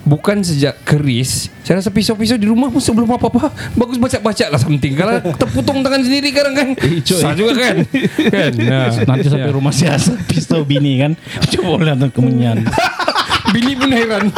[0.06, 4.94] Bukan sejak keris Saya rasa pisau-pisau di rumah pun sebelum apa-apa Bagus baca-baca lah something
[4.94, 6.68] Kalau terputung tangan sendiri kadang kan
[7.02, 7.76] Sah juga kan
[8.38, 8.94] Kan nah.
[9.10, 11.18] Nanti sampai rumah siasat pistol bini kan.
[11.50, 12.62] Coba lihat kemenyan.
[13.50, 14.30] Bini pun heran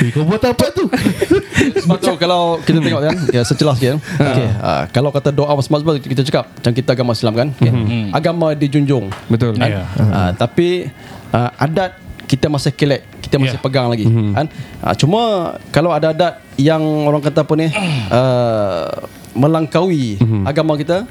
[0.00, 0.88] Eh, Kau buat apa tu?
[1.84, 4.48] Sebab tu kalau kita tengok kan ya, Sejelas sikit kan okay.
[4.60, 7.72] uh, Kalau kata doa masing-masing Kita cakap Macam kita agama Islam kan okay.
[8.12, 9.68] Agama dijunjung Betul kan?
[9.68, 9.82] Ya.
[9.98, 10.88] uh, Tapi
[11.32, 12.01] uh, Adat
[12.32, 13.60] kita masih kelek Kita masih Ya.
[13.60, 14.48] pegang lagi kan?
[14.80, 15.20] uh, Cuma
[15.68, 17.68] Kalau ada adat Yang orang kata apa ni
[18.10, 18.88] uh,
[19.32, 21.04] Melangkaui Agama kita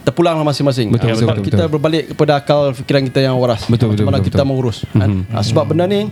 [0.00, 1.72] Terpulanglah masing-masing Betul, Ah, betul, Sebab betul, kita betul.
[1.72, 4.48] berbalik Kepada akal fikiran kita yang waras Betul, betul, Macam mana betul, kita betul.
[4.48, 5.10] mengurus kan?
[5.30, 6.10] Ah, Sebab benda ni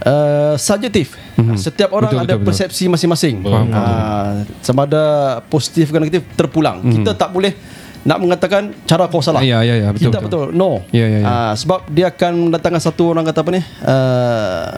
[0.00, 1.12] Uh, subjektif
[1.60, 2.46] Setiap orang Betul, ada betul, betul.
[2.48, 3.84] persepsi masing-masing Faham, faham.
[3.84, 5.04] Ah, sama ada
[5.44, 6.80] positif ke negatif terpulang.
[6.80, 6.88] Hmm.
[6.90, 7.52] Kita tak boleh
[8.00, 9.44] nak mengatakan cara kau salah.
[9.44, 10.46] Ya, ya, ya, betul, Kita betul.
[10.50, 10.56] betul.
[10.56, 10.80] No.
[10.88, 11.26] Ya, ya, ya.
[11.26, 13.62] Ah, sebab dia akan mendatangkan satu orang kata apa ni?
[13.80, 14.68] Uh,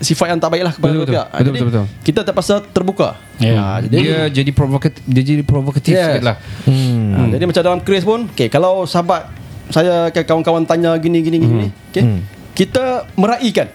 [0.00, 1.12] sifat yang tak baiklah kepada Betul, betul.
[1.12, 1.26] pihak.
[1.26, 1.84] Ah, Betul, jadi betul, betul.
[2.00, 3.08] Kita terpaksa terbuka.
[3.36, 3.52] Ya.
[3.54, 6.04] Ah, jadi Dia jadi provokatif Dia jadi provokatif Yes.
[6.08, 7.04] sikit lah Hmm.
[7.12, 9.28] Ah, jadi macam dalam keris pun, okay, kalau sahabat
[9.68, 12.02] saya kawan-kawan tanya gini gini gini, okay,
[12.52, 13.70] kita meraihkan.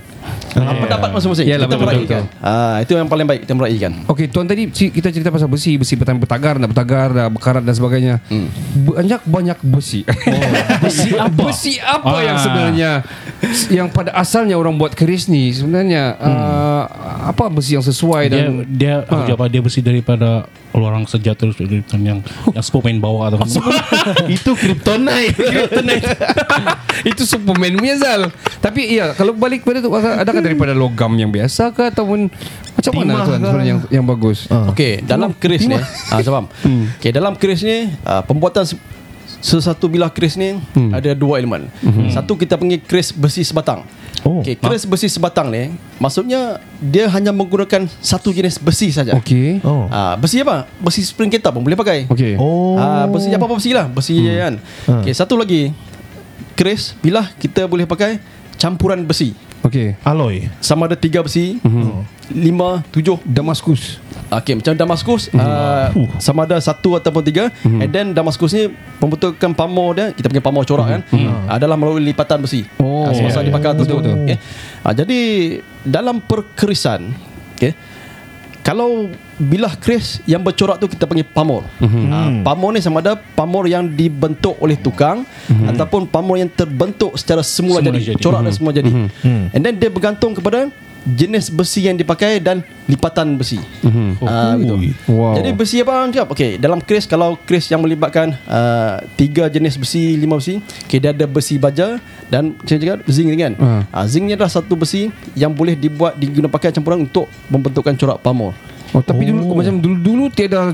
[0.57, 1.45] Ah, pendapat masing-masing.
[1.45, 2.21] Yalah, kita betul, meraihkan.
[2.39, 3.91] Ah, itu yang paling baik kita meraihkan.
[4.05, 7.73] Okey, tuan tadi kita cerita pasal besi, besi petang bertagar, nak bertagar, nak berkarat dan
[7.73, 8.23] sebagainya.
[8.73, 10.07] Banyak banyak besi.
[10.79, 11.41] Besi apa?
[11.45, 12.21] besi apa Ah.
[12.23, 12.91] yang sebenarnya
[13.67, 16.83] yang pada asalnya orang buat keris ni sebenarnya uh,
[17.25, 19.27] apa besi yang sesuai dia dan dia aku Ha.
[19.27, 21.47] jawab dia bersih daripada orang sejata
[21.93, 22.19] yang yang
[22.59, 23.39] Superman bawa atau
[24.27, 25.39] Itu kryptonite.
[27.11, 28.27] itu Superman punya Zal.
[28.59, 32.29] Tapi iya, kalau balik pada tu adakah daripada logam yang biasa ke ataupun
[32.75, 34.45] macam mana tuan sebenarnya yang yang bagus?
[34.47, 34.69] Ah.
[34.69, 36.45] Okey, dalam keris ni, ah faham.
[36.61, 36.93] Hmm.
[36.95, 38.77] Okey, dalam keris ni ah, pembuatan se-
[39.41, 40.89] sesatu bilah keris ni Hmm.
[40.89, 41.69] ada dua elemen.
[42.09, 43.81] Satu kita panggil keris besi sebatang.
[44.25, 44.41] Oh.
[44.41, 49.13] Okey, keris besi sebatang ni maksudnya dia hanya menggunakan satu jenis besi saja.
[49.13, 49.61] Okey.
[49.61, 49.85] Oh.
[49.87, 50.65] Ah, besi apa?
[50.77, 52.09] Besi spring kereta pun boleh pakai.
[52.09, 52.33] Okey.
[52.35, 52.73] Oh.
[52.75, 54.33] Ah, besi apa-apa besi lah Besi hmm.
[54.35, 54.53] kan
[54.85, 54.99] Ah.
[55.01, 55.69] okay, Satu lagi
[56.55, 58.17] Keris Bilah kita boleh pakai
[58.55, 59.97] Campuran besi Okey.
[60.01, 60.45] Alloy.
[60.59, 62.05] Sama ada tiga besi Hmm.
[62.27, 63.97] Lima Tujuh Damaskus.
[64.27, 69.93] Okay macam Damaskus uh, Sama ada satu ataupun tiga And then Damaskus ni Pembentukan pamor
[69.93, 71.01] dia Kita panggil pamor corak kan
[71.45, 73.45] Adalah melalui lipatan besi Oh, Ah, Semasa ya.
[73.45, 74.17] dibakar Betul, tersebut betul.
[74.23, 74.37] okay.
[74.81, 75.19] Ah, Jadi
[75.83, 77.13] Dalam perkerisan
[77.53, 77.77] okay,
[78.61, 81.67] Kalau Bilah keris Yang bercorak tu Kita panggil pamor
[82.09, 85.27] Ah, Pamor ni sama ada Pamor yang dibentuk oleh tukang
[85.67, 88.15] Ataupun pamor yang terbentuk Secara semula, Semula jadi.
[88.15, 88.21] jadi.
[88.21, 88.91] Corak dia semua jadi
[89.51, 90.71] And then dia bergantung kepada
[91.05, 93.61] Jenis besi yang dipakai Dan lipatan besi
[94.25, 94.77] Ah, gitu.
[95.09, 95.37] Wow.
[95.37, 96.27] Jadi besi apa cakap?
[96.33, 101.09] Okey, dalam keris kalau keris yang melibatkan uh, tiga jenis besi, lima besi, okay, dia
[101.09, 103.53] ada besi baja dan saya cakap zinc ni kan.
[103.57, 103.81] Ah.
[103.89, 104.05] Uh.
[104.05, 108.53] zinc ni adalah satu besi yang boleh dibuat digunakan pakai campuran untuk membentukkan corak pamor.
[108.95, 110.71] Oh, tapi dulu macam dulu-dulu tiada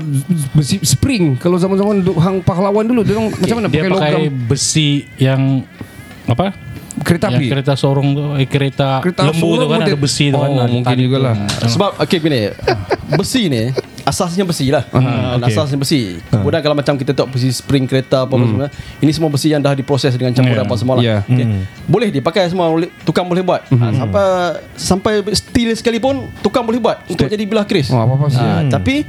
[0.52, 1.34] besi spring.
[1.34, 5.66] Kalau zaman-zaman hang pahlawan dulu dia orang macam mana dia pakai pakai logam besi yang
[6.24, 6.54] apa?
[6.92, 7.46] Kereta yang api.
[7.50, 10.94] kereta sorong tu eh, kereta, Kereta lembu tu kan ada besi tu Oh, kan mungkin
[10.94, 11.34] jugalah.
[11.64, 12.40] sebab okey gini,
[13.10, 14.82] besi ni asasnya besi lah.
[14.90, 15.46] Uh, okey.
[15.48, 16.18] Asasnya besi.
[16.26, 19.72] Kemudian kalau macam kita tengok besi spring kereta apa semua, ini semua besi yang dah
[19.72, 20.66] diproses dengan campuran Yeah.
[20.66, 21.02] apa semua lah.
[21.02, 21.20] Yeah.
[21.24, 21.46] Okay.
[21.86, 22.66] Boleh dipakai semua
[23.02, 23.62] tukang boleh buat.
[23.72, 24.24] Ah, sampai
[24.74, 27.88] sampai steel sekalipun tukang boleh buat untuk jadi bilah keris.
[27.90, 28.42] Oh, apa-apa sih.
[28.42, 29.06] Ah, tapi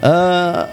[0.00, 0.70] uh,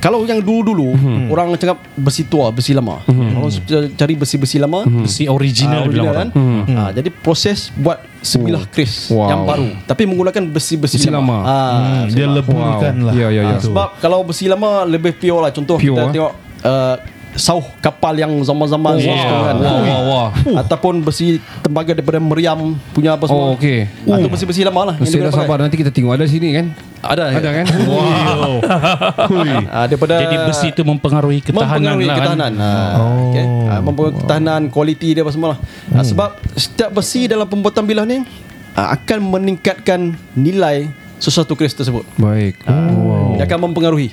[0.00, 0.96] kalau yang dulu-dulu
[1.28, 3.04] orang cakap besi tua, besi lama.
[3.04, 4.84] Orang suka cari besi-besi lama.
[4.84, 6.76] besi original, Ah, bilang original kan orang.
[6.76, 9.28] Ah, Jadi proses buat sebilah keris Wow.
[9.28, 11.36] Yang baru Tapi menggunakan besi-besi Besi lama.
[11.40, 12.36] Ah, Hmm, besi dia lama.
[12.36, 13.06] lebulkan Wow.
[13.08, 13.12] lah.
[13.16, 13.56] Ya, ya, ya.
[13.56, 16.12] Ah, Sebab kalau besi lama Lebih pure lah Contoh Pure, kita ah.
[16.12, 16.96] tengok uh,
[17.30, 19.42] Sauh kapal yang zaman-zaman Wah, wow.
[19.46, 20.28] kan wah, wah, wah.
[20.58, 23.86] Ataupun besi tembaga daripada meriam Punya apa semua Oh, okey.
[24.04, 26.66] Ah, Itu besi-besi lama lah dia dah sabar nanti kita tengok ada sini kan.
[27.00, 27.66] Ada Ada kan?
[27.90, 28.52] Wow.
[29.30, 29.50] Hui.
[29.66, 32.20] Ah, daripada jadi besi itu mempengaruhi ketahanan mempengaruhi lah kan.
[32.20, 32.52] ketahanan.
[32.52, 33.30] Ha, Oh.
[33.30, 33.44] okay.
[33.78, 35.58] mempengaruhi ketahanan, kualiti dia apa semua lah.
[35.94, 38.26] Ha, sebab setiap besi dalam pembuatan bilah ni
[38.74, 40.00] akan meningkatkan
[40.34, 42.02] nilai sesuatu keris tersebut.
[42.16, 42.58] Baik.
[42.66, 43.36] Oh.
[43.36, 44.10] Dia akan mempengaruhi.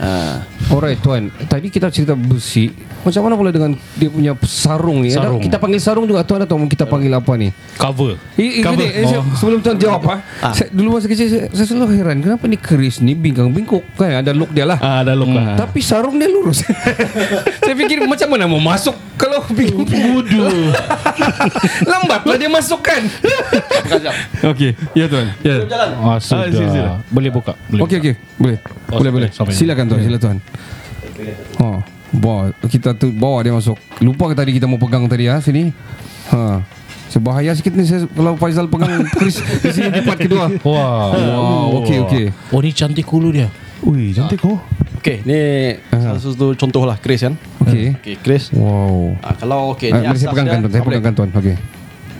[0.00, 0.53] Ha.
[0.64, 1.28] Alright tuan.
[1.44, 2.72] Tadi kita cerita besi.
[3.04, 5.12] Macam mana pula dengan Dia punya sarung ni?
[5.12, 5.40] Ada- Sarung.
[5.40, 7.52] Kita panggil sarung juga Tuan atau kita panggil apa ni?
[7.76, 8.16] Cover.
[8.34, 8.80] I, i, Cover.
[8.80, 10.16] gini, eh, saya- Sebelum tuan jawab ha,
[10.50, 14.32] saya, Dulu masa kecil saya, saya selalu heran Kenapa ni keris ni Bingkang-bingkuk kan Ada
[14.32, 14.78] look dia lah.
[14.80, 15.54] Ah, ada look lah.
[15.54, 16.64] Tapi sarung dia lurus.
[17.64, 20.42] Saya fikir macam mana mau masuk Kalau bingkuk Wudu
[21.90, 22.98] Lambat lah dia masukkan.
[24.44, 24.74] Okey.
[24.92, 25.26] Ya tuan.
[25.40, 25.62] Ya.
[25.64, 25.88] Jalan.
[25.96, 26.50] ah, sudah.
[26.50, 26.90] sila, sila.
[27.08, 27.52] boleh buka?
[27.66, 28.14] Boleh Okey okey.
[28.36, 28.58] Boleh.
[28.90, 29.28] Oh, Boleh boleh.
[29.30, 30.00] sampai- Silakan tuan.
[30.00, 30.38] Silakan tuan.
[31.56, 31.78] Oh
[32.10, 33.78] Bawa Kita tu bawa dia masuk.
[34.00, 35.70] Lupa ke tadi kita mau pegang tadi ha Sini?
[36.30, 36.58] Ha.
[37.06, 40.50] Sebahaya sikit ni saya, Kalau Faizal pegang Chris Di sini di part kedua.
[40.60, 41.14] Wah.
[41.14, 42.24] Wow Okey okey.
[42.50, 43.46] Oh ni cantik hulu dia.
[43.84, 44.58] Ui, cantik oh.
[44.98, 45.36] Okey, ni
[45.92, 47.36] salah satu contoh lah keris kan.
[47.60, 48.48] Okey Okey, keris.
[48.56, 50.64] Wow Ha, kalau okey, Ah, ni Mari saya asas pegangkan dia.
[50.64, 51.54] tuan Saya pegangkan tuan Okey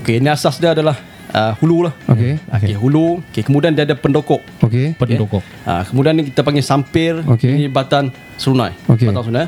[0.05, 0.97] Okey, ni asas dia adalah
[1.33, 1.95] uh, hulu lah.
[2.07, 3.07] Okey Okey, hulu.
[3.33, 4.45] Okey, kemudian dia ada pendokok.
[4.61, 5.41] Okey Pendokok.
[5.65, 7.17] Ha, kemudian ni kita panggil sampir.
[7.25, 7.57] Okey.
[7.57, 8.77] Ini batan serunai.
[8.85, 9.09] Okey.
[9.09, 9.47] Batan serunai.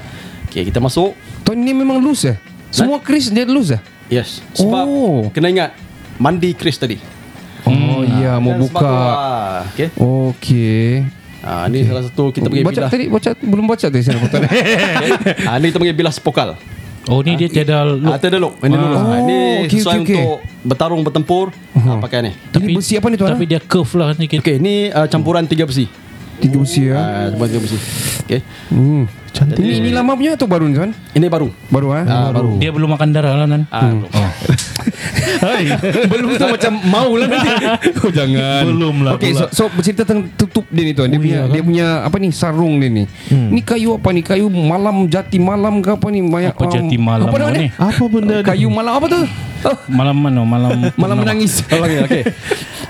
[0.48, 1.12] Okey, kita masuk.
[1.44, 2.36] Tuan ni memang loose eh
[2.72, 4.40] Semua Chris dia loose eh Yes.
[4.52, 5.28] Sebab Oh.
[5.28, 5.70] kena ingat
[6.16, 6.96] mandi Chris tadi.
[7.66, 8.94] Oh ya Mau buka
[9.68, 9.88] Okey.
[9.92, 10.84] Okey
[11.46, 12.90] Ha, ni salah satu kita panggil Baca bilah.
[12.90, 16.58] tadi baca Belum baca tadi saya tuan Ha, ni kita panggil bilah spokal.
[17.06, 18.18] Oh ni dia tiada Ha, look.
[18.18, 18.54] ada look.
[18.58, 18.74] Ini.
[18.74, 18.82] Ha,
[19.16, 20.16] ini Oh, okey, sesuai okey, okey.
[20.18, 21.46] untuk bertarung bertempur.
[21.72, 22.32] Ha, pakai ni.
[22.34, 24.26] Ini besi apa ni tuan Tapi dia curve lah ni.
[24.26, 25.86] Okey, ni uh, campuran tiga besi.
[26.36, 27.76] Tiga besi ya Ha, campuran tiga besi.
[28.22, 28.40] Okey.
[28.68, 29.02] Hmm.
[29.30, 29.60] Cantik.
[29.60, 30.96] Ini, ini lama punya atau baru ni tuan?
[31.12, 31.52] Ini baru.
[31.68, 32.04] Baru ah.
[32.04, 32.56] Ah, baru.
[32.56, 33.68] Dia belum makan darah lah nan.
[33.68, 34.08] Ah, belum.
[35.36, 35.68] Hai.
[36.12, 37.48] Belum tu macam mau lah nanti.
[38.00, 38.62] Oh jangan.
[38.64, 41.10] Belum lah Okey, so, so bercerita tentang tutup dia ni tuan.
[41.10, 41.52] Dia Oh, punya iya kan?
[41.52, 43.04] dia punya apa ni sarung dia ni.
[43.28, 44.20] Ni kayu apa ni?
[44.22, 46.24] Kayu malam jati malam ke apa ni?
[46.24, 47.68] Banyak Apa jati malam Apa ni?
[47.70, 48.46] Apa benda ni?
[48.46, 49.20] Kayu malam apa tu?
[49.88, 51.62] Malam mana malam Malam menangis.
[51.66, 52.22] Oh, okay, okay.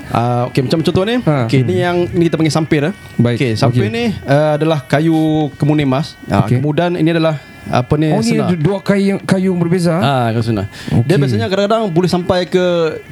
[0.07, 1.19] Uh, okay, macam contoh ni.
[1.19, 1.45] Ha.
[1.45, 2.81] Okay, ni yang ni kita panggil sampir.
[2.81, 2.93] Eh.
[3.15, 3.91] Baik, Okay, sampir okey.
[3.91, 5.15] ni uh, adalah kayu
[5.55, 6.15] kemuning emas.
[6.25, 6.57] Uh, Okey.
[6.57, 7.37] Kemudian ini adalah
[7.67, 8.47] apa ni Oh ni senar.
[8.47, 9.91] ada dua kayu kayu yang berbeza.
[9.93, 10.65] Ah, kayu senar.
[10.87, 11.19] Dia Okey.
[11.19, 12.63] biasanya kadang-kadang boleh sampai ke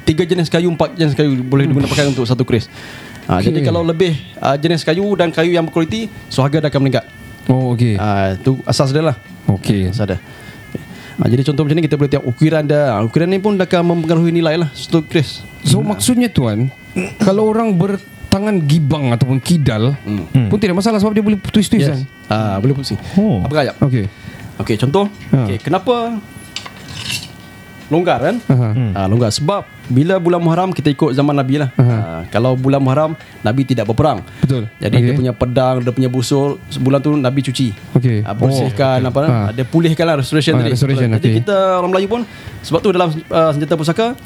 [0.02, 2.66] tiga jenis kayu, empat jenis kayu boleh digunakan pakai untuk satu kris.
[3.26, 3.52] Ah, Okey.
[3.52, 7.04] Jadi kalau lebih uh, jenis kayu dan kayu yang berkualiti, so harga dah akan meningkat.
[7.46, 8.00] Oh okey.
[8.00, 9.16] Ah, itu asas dia lah.
[9.46, 9.92] Okey.
[9.92, 10.18] Asas dia.
[11.16, 12.92] Ah, jadi contoh macam ni kita boleh tengok ukiran dia.
[12.92, 15.40] Ah, ukiran ni pun akan mempengaruhi nilai lah satu kris.
[15.64, 16.68] So maksudnya tuan,
[17.24, 19.96] kalau orang bertangan gibang ataupun kidal
[20.52, 22.00] pun tidak masalah sebab dia boleh twist-twist kan.
[22.28, 23.00] Ah, boleh pusing.
[23.16, 23.40] Oh.
[23.40, 23.72] Apa kaya?
[23.80, 24.04] Okey.
[24.60, 25.08] Okey, contoh.
[25.32, 25.48] Ha.
[25.48, 26.20] Okey, kenapa
[27.86, 28.36] longgar kan?
[28.42, 28.68] Aha.
[28.92, 31.70] Ah, longgar sebab bila bulan Muharram kita ikut zaman Nabi lah.
[31.72, 34.26] Ah, kalau bulan Muharram Nabi tidak berperang.
[34.38, 34.66] Betul.
[34.76, 35.06] Jadi Okey.
[35.06, 37.70] dia punya pedang, dia punya busur sebulan tu Nabi cuci.
[37.94, 38.18] Okey.
[38.20, 39.48] Ah, bersihkan Oh, apa Ah.
[39.50, 40.70] Dia pulihkan lah restoration Ah, tadi.
[40.72, 41.34] restoration, Jadi okey.
[41.40, 42.20] kita orang Melayu pun
[42.60, 44.18] sebab tu dalam uh, senjata pusaka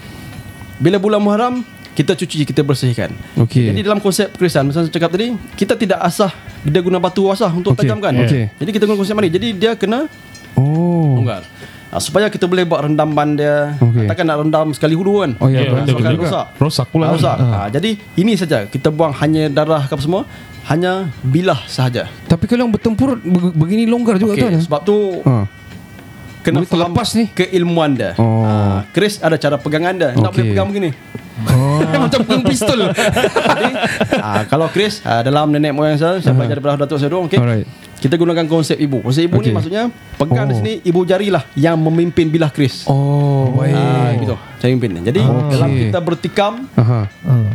[0.77, 3.13] bila bulan Muharram kita cuci, kita bersihkan.
[3.37, 3.69] Okey.
[3.69, 6.31] Jadi dalam konsep Kristian Macam saya cakap tadi Kita tidak asah
[6.63, 8.47] Dia guna batu asah Untuk Okey, tajamkan okey.
[8.57, 10.07] Jadi kita guna konsep mari Jadi dia kena
[10.61, 11.17] Oh.
[11.17, 11.41] Longgar
[11.89, 14.05] ha, Supaya kita boleh buat rendaman dia Okey.
[14.07, 16.23] Takkan nak rendam sekali hulu kan Oh ya, betul, betul, Akan betul.
[16.23, 17.05] rosak Rosak pula.
[17.07, 17.49] ha, Rosak Ah.
[17.51, 20.23] ha, Jadi ini saja Kita buang hanya darah ke apa semua
[20.67, 24.61] Hanya bilah sahaja Tapi kalau yang bertempur be- begini longgar juga Okey, tuan.
[24.61, 25.49] Sebab tu Ha.
[26.41, 27.25] Kena Boleh terlepas faham ni.
[27.31, 28.41] Keilmuan dia Oh.
[28.43, 30.31] ha, Chris ada cara pegangan dia Tak Okey.
[30.31, 30.91] boleh pegang begini
[31.41, 31.81] Oh.
[32.05, 32.77] Macam pegang pistol.
[33.49, 33.69] Jadi
[34.15, 37.37] ha, Kalau Chris ha, Dalam nenek moyang saya Saya belajar daripada Datuk saya dulu okay?
[37.37, 37.65] Alright.
[38.01, 39.47] Kita gunakan konsep ibu Konsep ibu Okey.
[39.47, 39.83] ni maksudnya
[40.17, 40.51] Pegang Oh.
[40.51, 43.77] di sini Ibu jarilah Yang memimpin bilah Chris Oh, baik.
[43.77, 44.35] Ah, gitu.
[44.57, 45.01] Saya pimpin.
[45.01, 45.51] Jadi Okey.
[45.51, 47.09] dalam kita bertikam, Aha.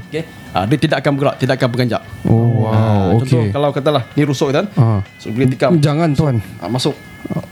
[0.10, 0.45] okey.
[0.56, 2.02] Ah, dia tidak akan bergerak, tidak akan berganjak.
[2.24, 3.20] Oh, Ah, wow.
[3.20, 3.52] Contoh Okey.
[3.52, 4.66] kalau katalah ni rusuk kan.
[4.74, 5.04] Ah.
[5.20, 5.76] So boleh tikam.
[5.78, 6.40] Jangan tuan.
[6.58, 6.96] Ah, masuk.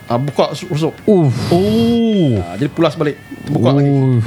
[0.05, 0.93] Ah, buka rusuk.
[1.03, 1.33] Uff.
[1.49, 2.39] Oh.
[2.39, 3.19] Ah, jadi pulas balik.
[3.43, 3.89] Buka lagi.
[3.89, 4.23] Uff.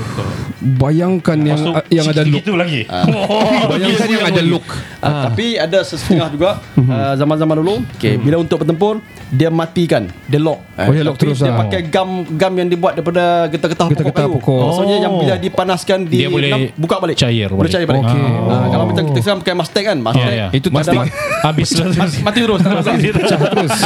[0.59, 2.41] Bayangkan yang Masuk yang ada look.
[2.41, 2.83] Itu lagi.
[3.71, 4.67] Bayangkan yang ada look.
[4.99, 6.51] Ah, Tapi ada setengah juga
[6.87, 7.75] ah, zaman-zaman dulu.
[7.95, 10.63] Okay, bila untuk bertempur dia matikan, dia lock.
[10.73, 11.59] Ah, Oh, dia lock terus, Dia ah.
[11.61, 14.35] pakai gam gam yang dibuat daripada getah-getah pokok Getah-getah kayu.
[14.39, 14.61] pokok.
[14.65, 15.03] Maksudnya Oh.
[15.03, 17.17] yang bila dipanaskan di Dia boleh buka balik.
[17.17, 17.73] cair Boleh balik.
[17.73, 18.03] cair balik.
[18.03, 18.23] Okey.
[18.67, 20.27] Ah, kalau macam kita sekarang pakai Mustang kan, Mustang.
[20.27, 20.47] Ya, ya.
[20.51, 20.97] Itu pasti
[21.47, 21.87] Habis lah.
[22.03, 22.61] mati, mati terus.
[22.61, 23.73] Mati terus.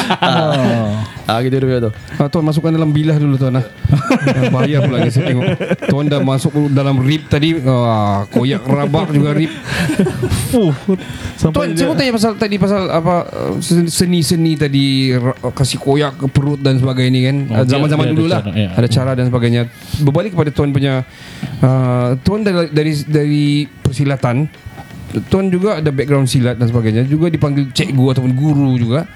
[1.31, 1.91] Ah, gitu dia tu.
[2.19, 3.63] Ah, tuan masukkan dalam bilah dulu tuan ah.
[3.63, 5.47] Ah, Bahaya pula ni saya tengok.
[5.87, 7.55] Tuan dah masuk dalam rib tadi.
[7.63, 9.47] Ah, koyak rabak juga rib.
[10.51, 10.75] Fuh.
[11.55, 13.31] Tuan, saya mau tanya pasal tadi pasal apa
[13.63, 15.15] seni-seni tadi
[15.55, 17.37] kasih koyak ke perut dan sebagainya kan.
[17.47, 18.43] Oh, Ah, Zaman-zaman dulu lah.
[18.43, 18.69] cara, ya.
[18.75, 19.63] Ada cara dan sebagainya.
[20.03, 21.07] Berbalik kepada tuan punya
[21.63, 24.51] uh, tuan dari, dari dari persilatan
[25.27, 29.11] Tuan juga ada background silat dan sebagainya Juga dipanggil cikgu ataupun guru juga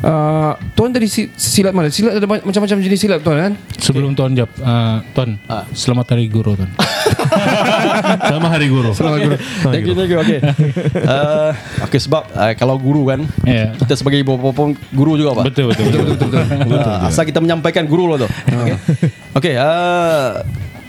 [0.00, 1.90] uh, Tuan dari si- silat mana?
[1.90, 3.52] Silat ada ma- macam-macam jenis silat tuan kan?
[3.76, 5.66] Sebelum tuan jawab, ah, tuan, Ah.
[5.70, 6.70] selamat hari guru tuan.
[8.30, 8.92] Sama hari guru.
[8.92, 10.18] Selamat guru Thank you, thank you.
[10.20, 10.38] Okay.
[10.94, 11.50] Uh,
[11.82, 13.72] okay, sebab uh, kalau guru kan, Ya.
[13.74, 15.50] kita sebagai ibu bapa pun guru juga pak.
[15.50, 16.00] Betul betul betul.
[16.14, 16.78] betul, betul.
[16.78, 18.28] Uh, asal kita menyampaikan guru lah tu.
[18.28, 18.76] Okay.
[19.34, 20.44] okay uh,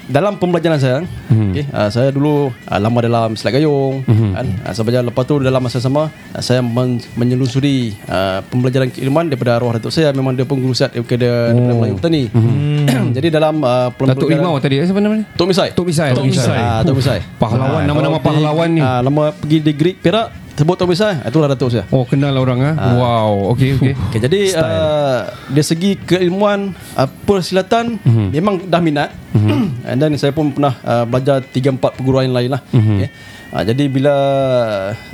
[0.09, 0.97] dalam pembelajaran saya,
[1.29, 4.45] okay, uh, saya dulu uh, lama dalam silat gayung, kan.
[4.59, 9.29] Uh, saya belajar lepas tu dalam masa sama, uh, saya men- menyelusuri uh, pembelajaran keilmuan
[9.29, 10.09] daripada arwah datuk saya.
[10.09, 12.23] Memang dia pun guru silat daripada, daripada Melayu Petani.
[13.15, 15.29] Jadi dalam uh, Datuk Rimau tadi eh, siapa namanya?
[15.33, 15.69] Tok Misai.
[15.71, 16.57] Tok Misai Tok Misai.
[16.57, 17.19] Ah, Tok Misai.
[17.37, 21.23] Pahlawan Nama-nama Kalau pahlawan di- ni Ah, nama pergi di Greek Perak sebut Tok Misai.
[21.23, 21.87] Itulah datuk saya.
[21.89, 22.73] Oh kenal lah orang ah.
[22.93, 28.25] Wow Okey okey Okay, jadi uh, dari segi keilmuan uh, persilatan Mhm.
[28.31, 29.09] memang dah minat.
[29.89, 32.61] And then saya pun pernah uh, belajar 3 4 perguruan lain lah.
[32.69, 32.95] Mhm.
[32.97, 33.09] Okay.
[33.49, 34.15] Uh, jadi bila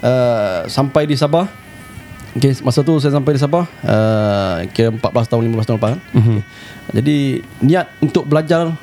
[0.01, 1.47] uh, sampai di Sabah
[2.35, 6.01] Okay, masa tu saya sampai di Sabah uh, Kira 14 tahun 15 tahun lepas kan?
[6.11, 6.19] Mhm.
[6.19, 6.41] okay.
[6.93, 7.17] Jadi
[7.61, 8.75] niat untuk belajar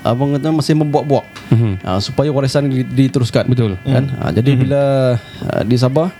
[0.00, 1.72] Abang kata masih membuat-buat Mhm.
[1.80, 3.74] uh, Supaya warisan di- diteruskan Betul.
[3.80, 4.04] kan?
[4.12, 4.82] Uh, jadi bila
[5.16, 6.12] uh, di Sabah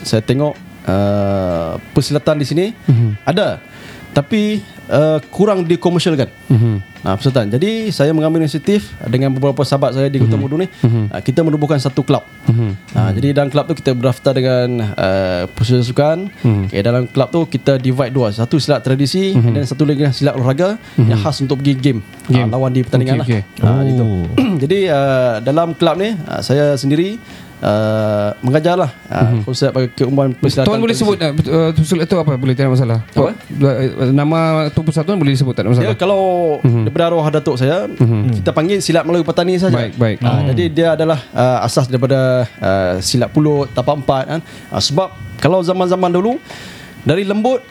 [0.00, 0.54] Saya tengok
[0.84, 2.66] uh, Persilatan di sini
[3.22, 3.58] Ada
[4.10, 6.74] Tapi uh, kurang dikomersialkan Mhm.
[6.98, 7.46] Ha, persilatan.
[7.46, 10.66] Jadi saya mengambil inisiatif dengan beberapa sahabat saya di Kota Mudu ni,
[11.14, 12.26] ha, kita menubuhkan satu kelab.
[12.50, 12.70] Mhm.
[12.90, 16.26] Ha, jadi dalam kelab tu kita berdaftar dengan uh, pusat sukan.
[16.66, 20.74] Okay, dalam kelab tu kita divide dua, satu silat tradisi dan satu lagi silat olahraga
[20.98, 22.50] yang khas untuk pergi game, Game.
[22.50, 23.28] Ha, lawan di pertandingan Okey, lah.
[23.30, 23.62] okey.
[23.62, 24.04] Ha, gitu.
[24.66, 27.14] jadi uh, dalam kelab ni uh, saya sendiri
[27.62, 30.68] uh, mengajarlah uh, konsep keumuman persilatan.
[30.68, 31.32] Tuan boleh sebut uh,
[31.70, 33.30] uh, itu apa Boleh tidak ada masalah Apa?
[33.34, 34.38] Uh, Nama
[34.70, 36.22] tu persatuan boleh disebut Tak ada Ya, masalah kalau
[36.62, 37.86] daripada arwah datuk saya,
[38.40, 39.74] kita panggil silat Melayu Petani saja.
[39.74, 40.16] Baik, baik.
[40.24, 44.40] Ah, Jadi dia adalah uh, asas daripada uh, silat pulut, tapak empat kan.
[44.72, 46.40] Uh, sebab kalau zaman-zaman dulu
[47.06, 47.62] dari lembut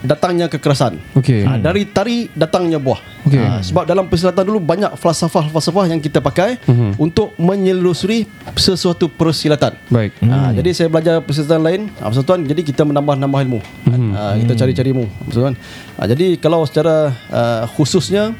[0.00, 0.96] datangnya kekerasan.
[1.12, 1.44] Okey.
[1.44, 3.00] Ha, dari tari datangnya buah.
[3.28, 3.36] Okey.
[3.36, 6.96] Ha, sebab dalam persilatan dulu banyak falsafah-falsafah yang kita pakai Mhm.
[6.96, 8.24] untuk menyelusuri
[8.56, 9.76] sesuatu persilatan.
[9.92, 10.16] Baik.
[10.24, 12.40] Ha, jadi saya belajar persilatan lain, ha, Tuan.
[12.48, 13.60] Jadi kita menambah-nambah ilmu.
[13.60, 14.10] Mhm.
[14.16, 15.54] Ha, kita cari-cari ilmu, Tuan.
[16.00, 18.32] Ha, jadi kalau secara uh, khususnya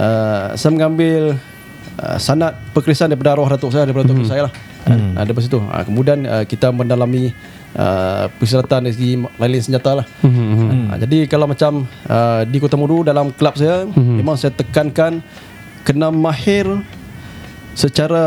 [0.00, 1.36] uh, saya mengambil
[2.00, 4.54] uh, sanad perkrisan daripada arwah datuk saya daripada datuk saya lah.
[4.82, 5.14] Hmm.
[5.14, 5.60] Ha, daripada situ.
[5.62, 7.30] Ha, kemudian uh, kita mendalami
[7.76, 10.06] uh, persilatan dari segi lain-lain senjata lah.
[10.24, 10.88] Hmm.
[10.92, 14.16] Ha, jadi kalau macam uh, di Kota Muru dalam kelab saya hmm.
[14.20, 15.20] memang saya tekankan
[15.82, 16.66] kena mahir
[17.72, 18.24] secara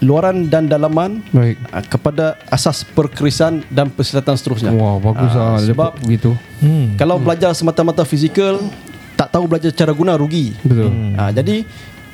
[0.00, 1.60] luaran dan dalaman Baik.
[1.68, 4.72] uh, kepada asas perkrisan dan persilatan seterusnya.
[4.72, 5.60] Wah, bagus Ah, ah.
[5.60, 6.32] sebab begitu.
[6.64, 6.96] Hmm.
[6.96, 8.56] kalau belajar semata-mata fizikal
[9.14, 10.56] tak tahu belajar cara guna rugi.
[10.64, 10.90] Betul.
[11.14, 11.62] Ha, jadi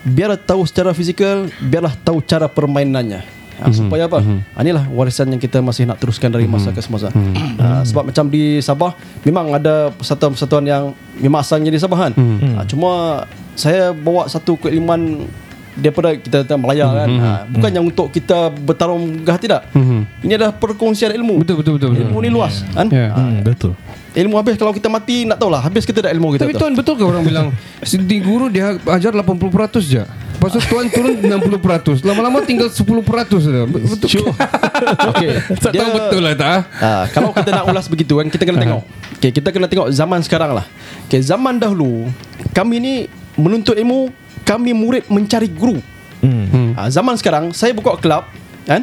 [0.04, 3.39] biarlah tahu secara fizikal, biarlah tahu cara permainannya.
[3.60, 4.18] Ha, supaya apa?
[4.18, 7.12] Ha, inilah warisan yang kita masih nak teruskan dari masa ke semasa.
[7.56, 10.82] Ha, sebab macam di Sabah memang ada persatuan-persatuan yang
[11.14, 12.12] memang asalnya di Sabah kan.
[12.16, 15.28] Ha, cuma saya bawa satu keilmuan
[15.72, 17.08] daripada kita tentang Melaya kan.
[17.10, 19.68] Ha, bukan yang untuk kita bertarung gah tidak.
[20.20, 21.40] Ini adalah perkongsian ilmu.
[21.40, 21.88] Betul betul betul.
[21.92, 22.04] betul.
[22.08, 22.88] Ilmu ni luas kan.
[22.88, 23.12] Ya.
[23.12, 23.72] Ha, Hmm, betul.
[24.10, 26.60] Ilmu habis kalau kita mati nak tahulah habis kita dah ilmu kita Tapi tu.
[26.60, 27.46] tuan betul ke orang bilang
[28.10, 30.02] di guru dia ajar 80% je.
[30.40, 32.00] Lepas tu tuan turun 60%.
[32.00, 32.80] Lama-lama tinggal 10%
[33.44, 33.62] saja.
[33.68, 34.32] Betul.
[35.12, 35.30] Okey.
[35.60, 36.58] Tak tahu betul lah tak?
[36.80, 38.82] Ha, kalau kita nak ulas begitu kan kita kena tengok.
[39.20, 40.64] Okey, kita kena tengok zaman sekarang lah.
[41.12, 42.08] Okey, zaman dahulu
[42.56, 42.94] kami ni
[43.36, 44.08] menuntut ilmu,
[44.48, 45.76] kami murid mencari guru.
[46.24, 46.72] Hmm.
[46.72, 48.24] Ha, zaman sekarang saya buka kelab
[48.64, 48.80] kan?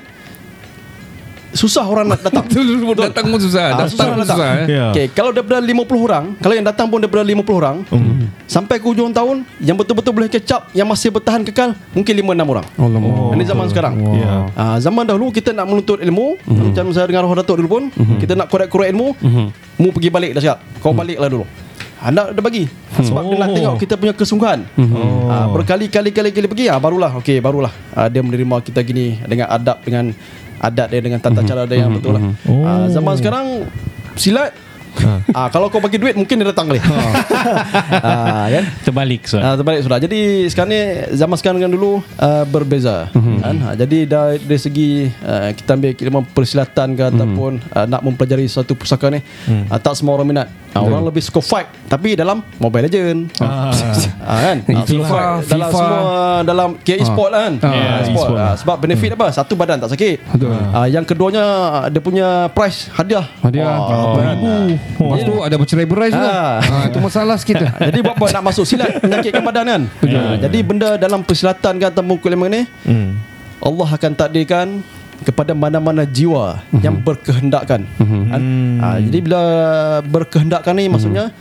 [1.57, 2.45] Susah orang nak datang.
[3.03, 3.63] Datang pun susah.
[3.65, 4.37] Ah, Datang susah pun datang.
[4.37, 4.49] susah.
[4.55, 4.65] eh.
[4.69, 4.85] Ya.
[4.93, 7.77] Okay, kalau daripada 50 orang, kalau yang datang pun daripada 50 orang,
[8.45, 12.65] sampai ke hujung tahun, yang betul-betul boleh kecap, yang masih bertahan kekal, mungkin 5-6 orang.
[12.77, 13.33] Alamak.
[13.33, 13.93] Ini zaman sekarang.
[14.13, 14.31] Ya.
[14.53, 17.83] Ah, zaman dahulu kita nak menuntut ilmu, macam saya dengar Roh Datuk dulu pun,
[18.17, 19.17] kita nak korek-korek ilmu,
[19.75, 20.57] mu pergi balik dah siap.
[20.77, 21.45] Kau baliklah dulu.
[21.97, 23.55] Anda dah bagi Sebab dia nak Oh.
[23.57, 25.33] tengok kita punya kesungguhan Oh.
[25.33, 29.49] Ah, Berkali-kali kali kali pergi ah, Barulah Okey barulah ah, Dia menerima kita gini Dengan
[29.49, 30.13] adab Dengan
[30.57, 32.23] adat dia Dengan tata cara dia yang betul lah.
[32.65, 33.45] Ah, Zaman sekarang
[34.17, 34.51] Silat
[35.31, 36.79] ah, Kalau kau bagi duit Mungkin dia datang kali
[38.03, 38.63] ah, kan?
[38.83, 39.37] Terbalik so.
[39.37, 39.99] Ah, terbalik sudah.
[39.99, 40.81] Jadi sekarang ni
[41.13, 43.09] zaman sekarang dengan dulu uh, berbeza.
[43.13, 43.55] Kan?
[43.59, 48.45] Ha, jadi dari, dari segi uh, kita ambil ilmu persilatan ke ataupun uh, nak mempelajari
[48.45, 49.19] satu pusaka ni
[49.67, 50.47] uh, tak semua orang minat.
[50.71, 53.31] Uh, orang lebih suka fight tapi dalam Mobile Legend.
[53.39, 53.71] Ah.
[54.27, 54.57] Ah, kan?
[54.67, 55.07] Ah, FIFA,
[55.39, 55.79] fight dalam FIFA.
[55.79, 56.03] semua
[56.43, 57.53] dalam ke e-sport lah kan.
[57.57, 58.27] Ah, Ah, e-sport.
[58.27, 58.37] e-sport.
[58.37, 59.27] Ah, sebab benefit apa?
[59.31, 60.19] Satu badan tak sakit.
[60.35, 60.51] Betul.
[60.51, 61.43] Ah, yang keduanya
[61.87, 63.23] dia punya price hadiah.
[63.39, 63.71] Hadiah.
[63.79, 65.03] Wah, Oh, kan?
[65.03, 66.31] Lepas tu ada bercerai-berai juga.
[66.31, 66.57] Ah.
[66.63, 67.59] Ah, itu masalah sikit.
[67.91, 69.81] Jadi buat apa nak masuk silat menyakitkan badan kan?
[70.07, 73.19] Ha, jadi benda dalam persilatan kan ataupun ilmu ni Hmm.
[73.57, 74.67] Allah akan takdirkan
[75.25, 77.83] kepada mana-mana jiwa yang berkehendakkan.
[77.99, 78.41] Kan?
[78.81, 79.41] Ha, jadi bila
[80.05, 81.33] berkehendakkan ni maksudnya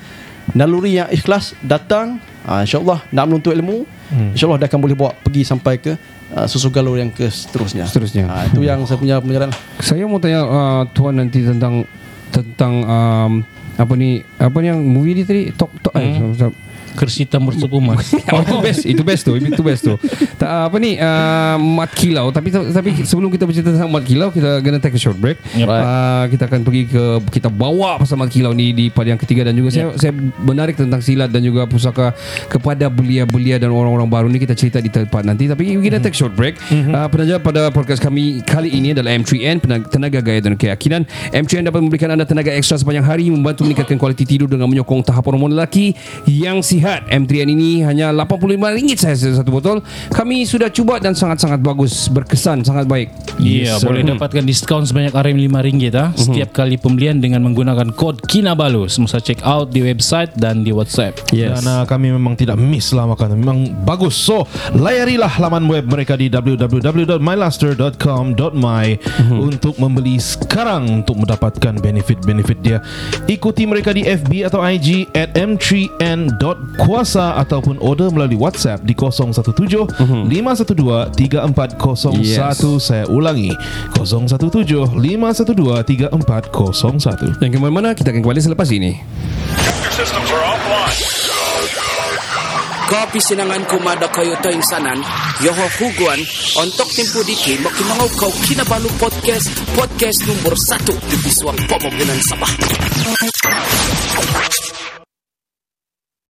[0.57, 3.85] naluri yang ikhlas datang ha, insya-Allah nak menuntut ilmu
[4.33, 5.93] insya-Allah dia akan boleh bawa pergi sampai ke
[6.33, 7.85] uh, susu galur yang ke seterusnya.
[7.87, 8.25] Seterusnya.
[8.27, 9.53] Ha, itu yang saya punya penjelasan.
[9.83, 11.87] Saya mau tanya uh, tuan nanti tentang
[12.29, 13.33] tentang um,
[13.77, 16.33] apa ni apa ni yang movie ni tadi top top Hmm.
[16.33, 16.53] eh,
[16.97, 18.09] Kersita Mercubuh Mas.
[18.37, 19.95] Oh, itu best, itu best tu, itu best tu.
[20.37, 22.29] Tak, apa ni, uh, mat kilau.
[22.35, 25.39] Tapi tapi sebelum kita bercerita tentang mat kilau, kita gonna take a short break.
[25.55, 25.69] Yep.
[25.69, 29.47] Uh, kita akan pergi ke kita bawa pasal mat kilau ni di pada yang ketiga
[29.47, 32.13] dan juga saya saya menarik tentang silat dan juga pusaka
[32.49, 35.47] kepada belia-belia dan orang-orang baru ni kita cerita di tempat nanti.
[35.47, 36.57] Tapi kita take a short break.
[36.73, 41.05] Uh, penaja pada podcast kami kali ini adalah M3N penaga- tenaga gaya dan keyakinan.
[41.31, 45.29] M3N dapat memberikan anda tenaga ekstra sepanjang hari membantu meningkatkan kualiti tidur dengan menyokong tahap
[45.29, 45.93] hormon lelaki
[46.25, 46.86] yang sihat.
[47.11, 49.83] M3N ini hanya RM85 saja satu botol.
[50.15, 53.11] Kami sudah cuba dan sangat-sangat bagus, berkesan, sangat baik.
[53.37, 53.91] Ya, sir.
[53.91, 55.51] boleh dapatkan diskaun sebanyak RM5
[55.93, 60.73] ah setiap kali pembelian dengan menggunakan kod KINABALU semasa check out di website dan di
[60.73, 61.21] WhatsApp.
[61.35, 61.61] Yes.
[61.61, 66.17] Dan uh, kami memang tidak miss lah makanan Memang bagus So layarilah laman web mereka
[66.17, 68.99] di www.mylaster.com.my
[69.33, 72.83] Untuk membeli sekarang Untuk mendapatkan benefit-benefit dia
[73.31, 75.37] Ikuti mereka di FB atau IG At
[76.77, 79.97] m3n.kuasa Ataupun order melalui WhatsApp Di 017
[80.29, 82.61] 512 3401 Yes.
[82.79, 83.53] Saya ulangi
[83.97, 88.93] 017 512 3401 Dan ke mana-mana kita akan kembali selepas ini.
[92.87, 94.95] Kopi sinangan kumada kayo to insanan,
[95.43, 96.23] yoho huguan,
[96.55, 102.53] ontok tempo diki, makimangaw kau kinabalu podcast, podcast nomor satu di Biswang Pembangunan Sabah.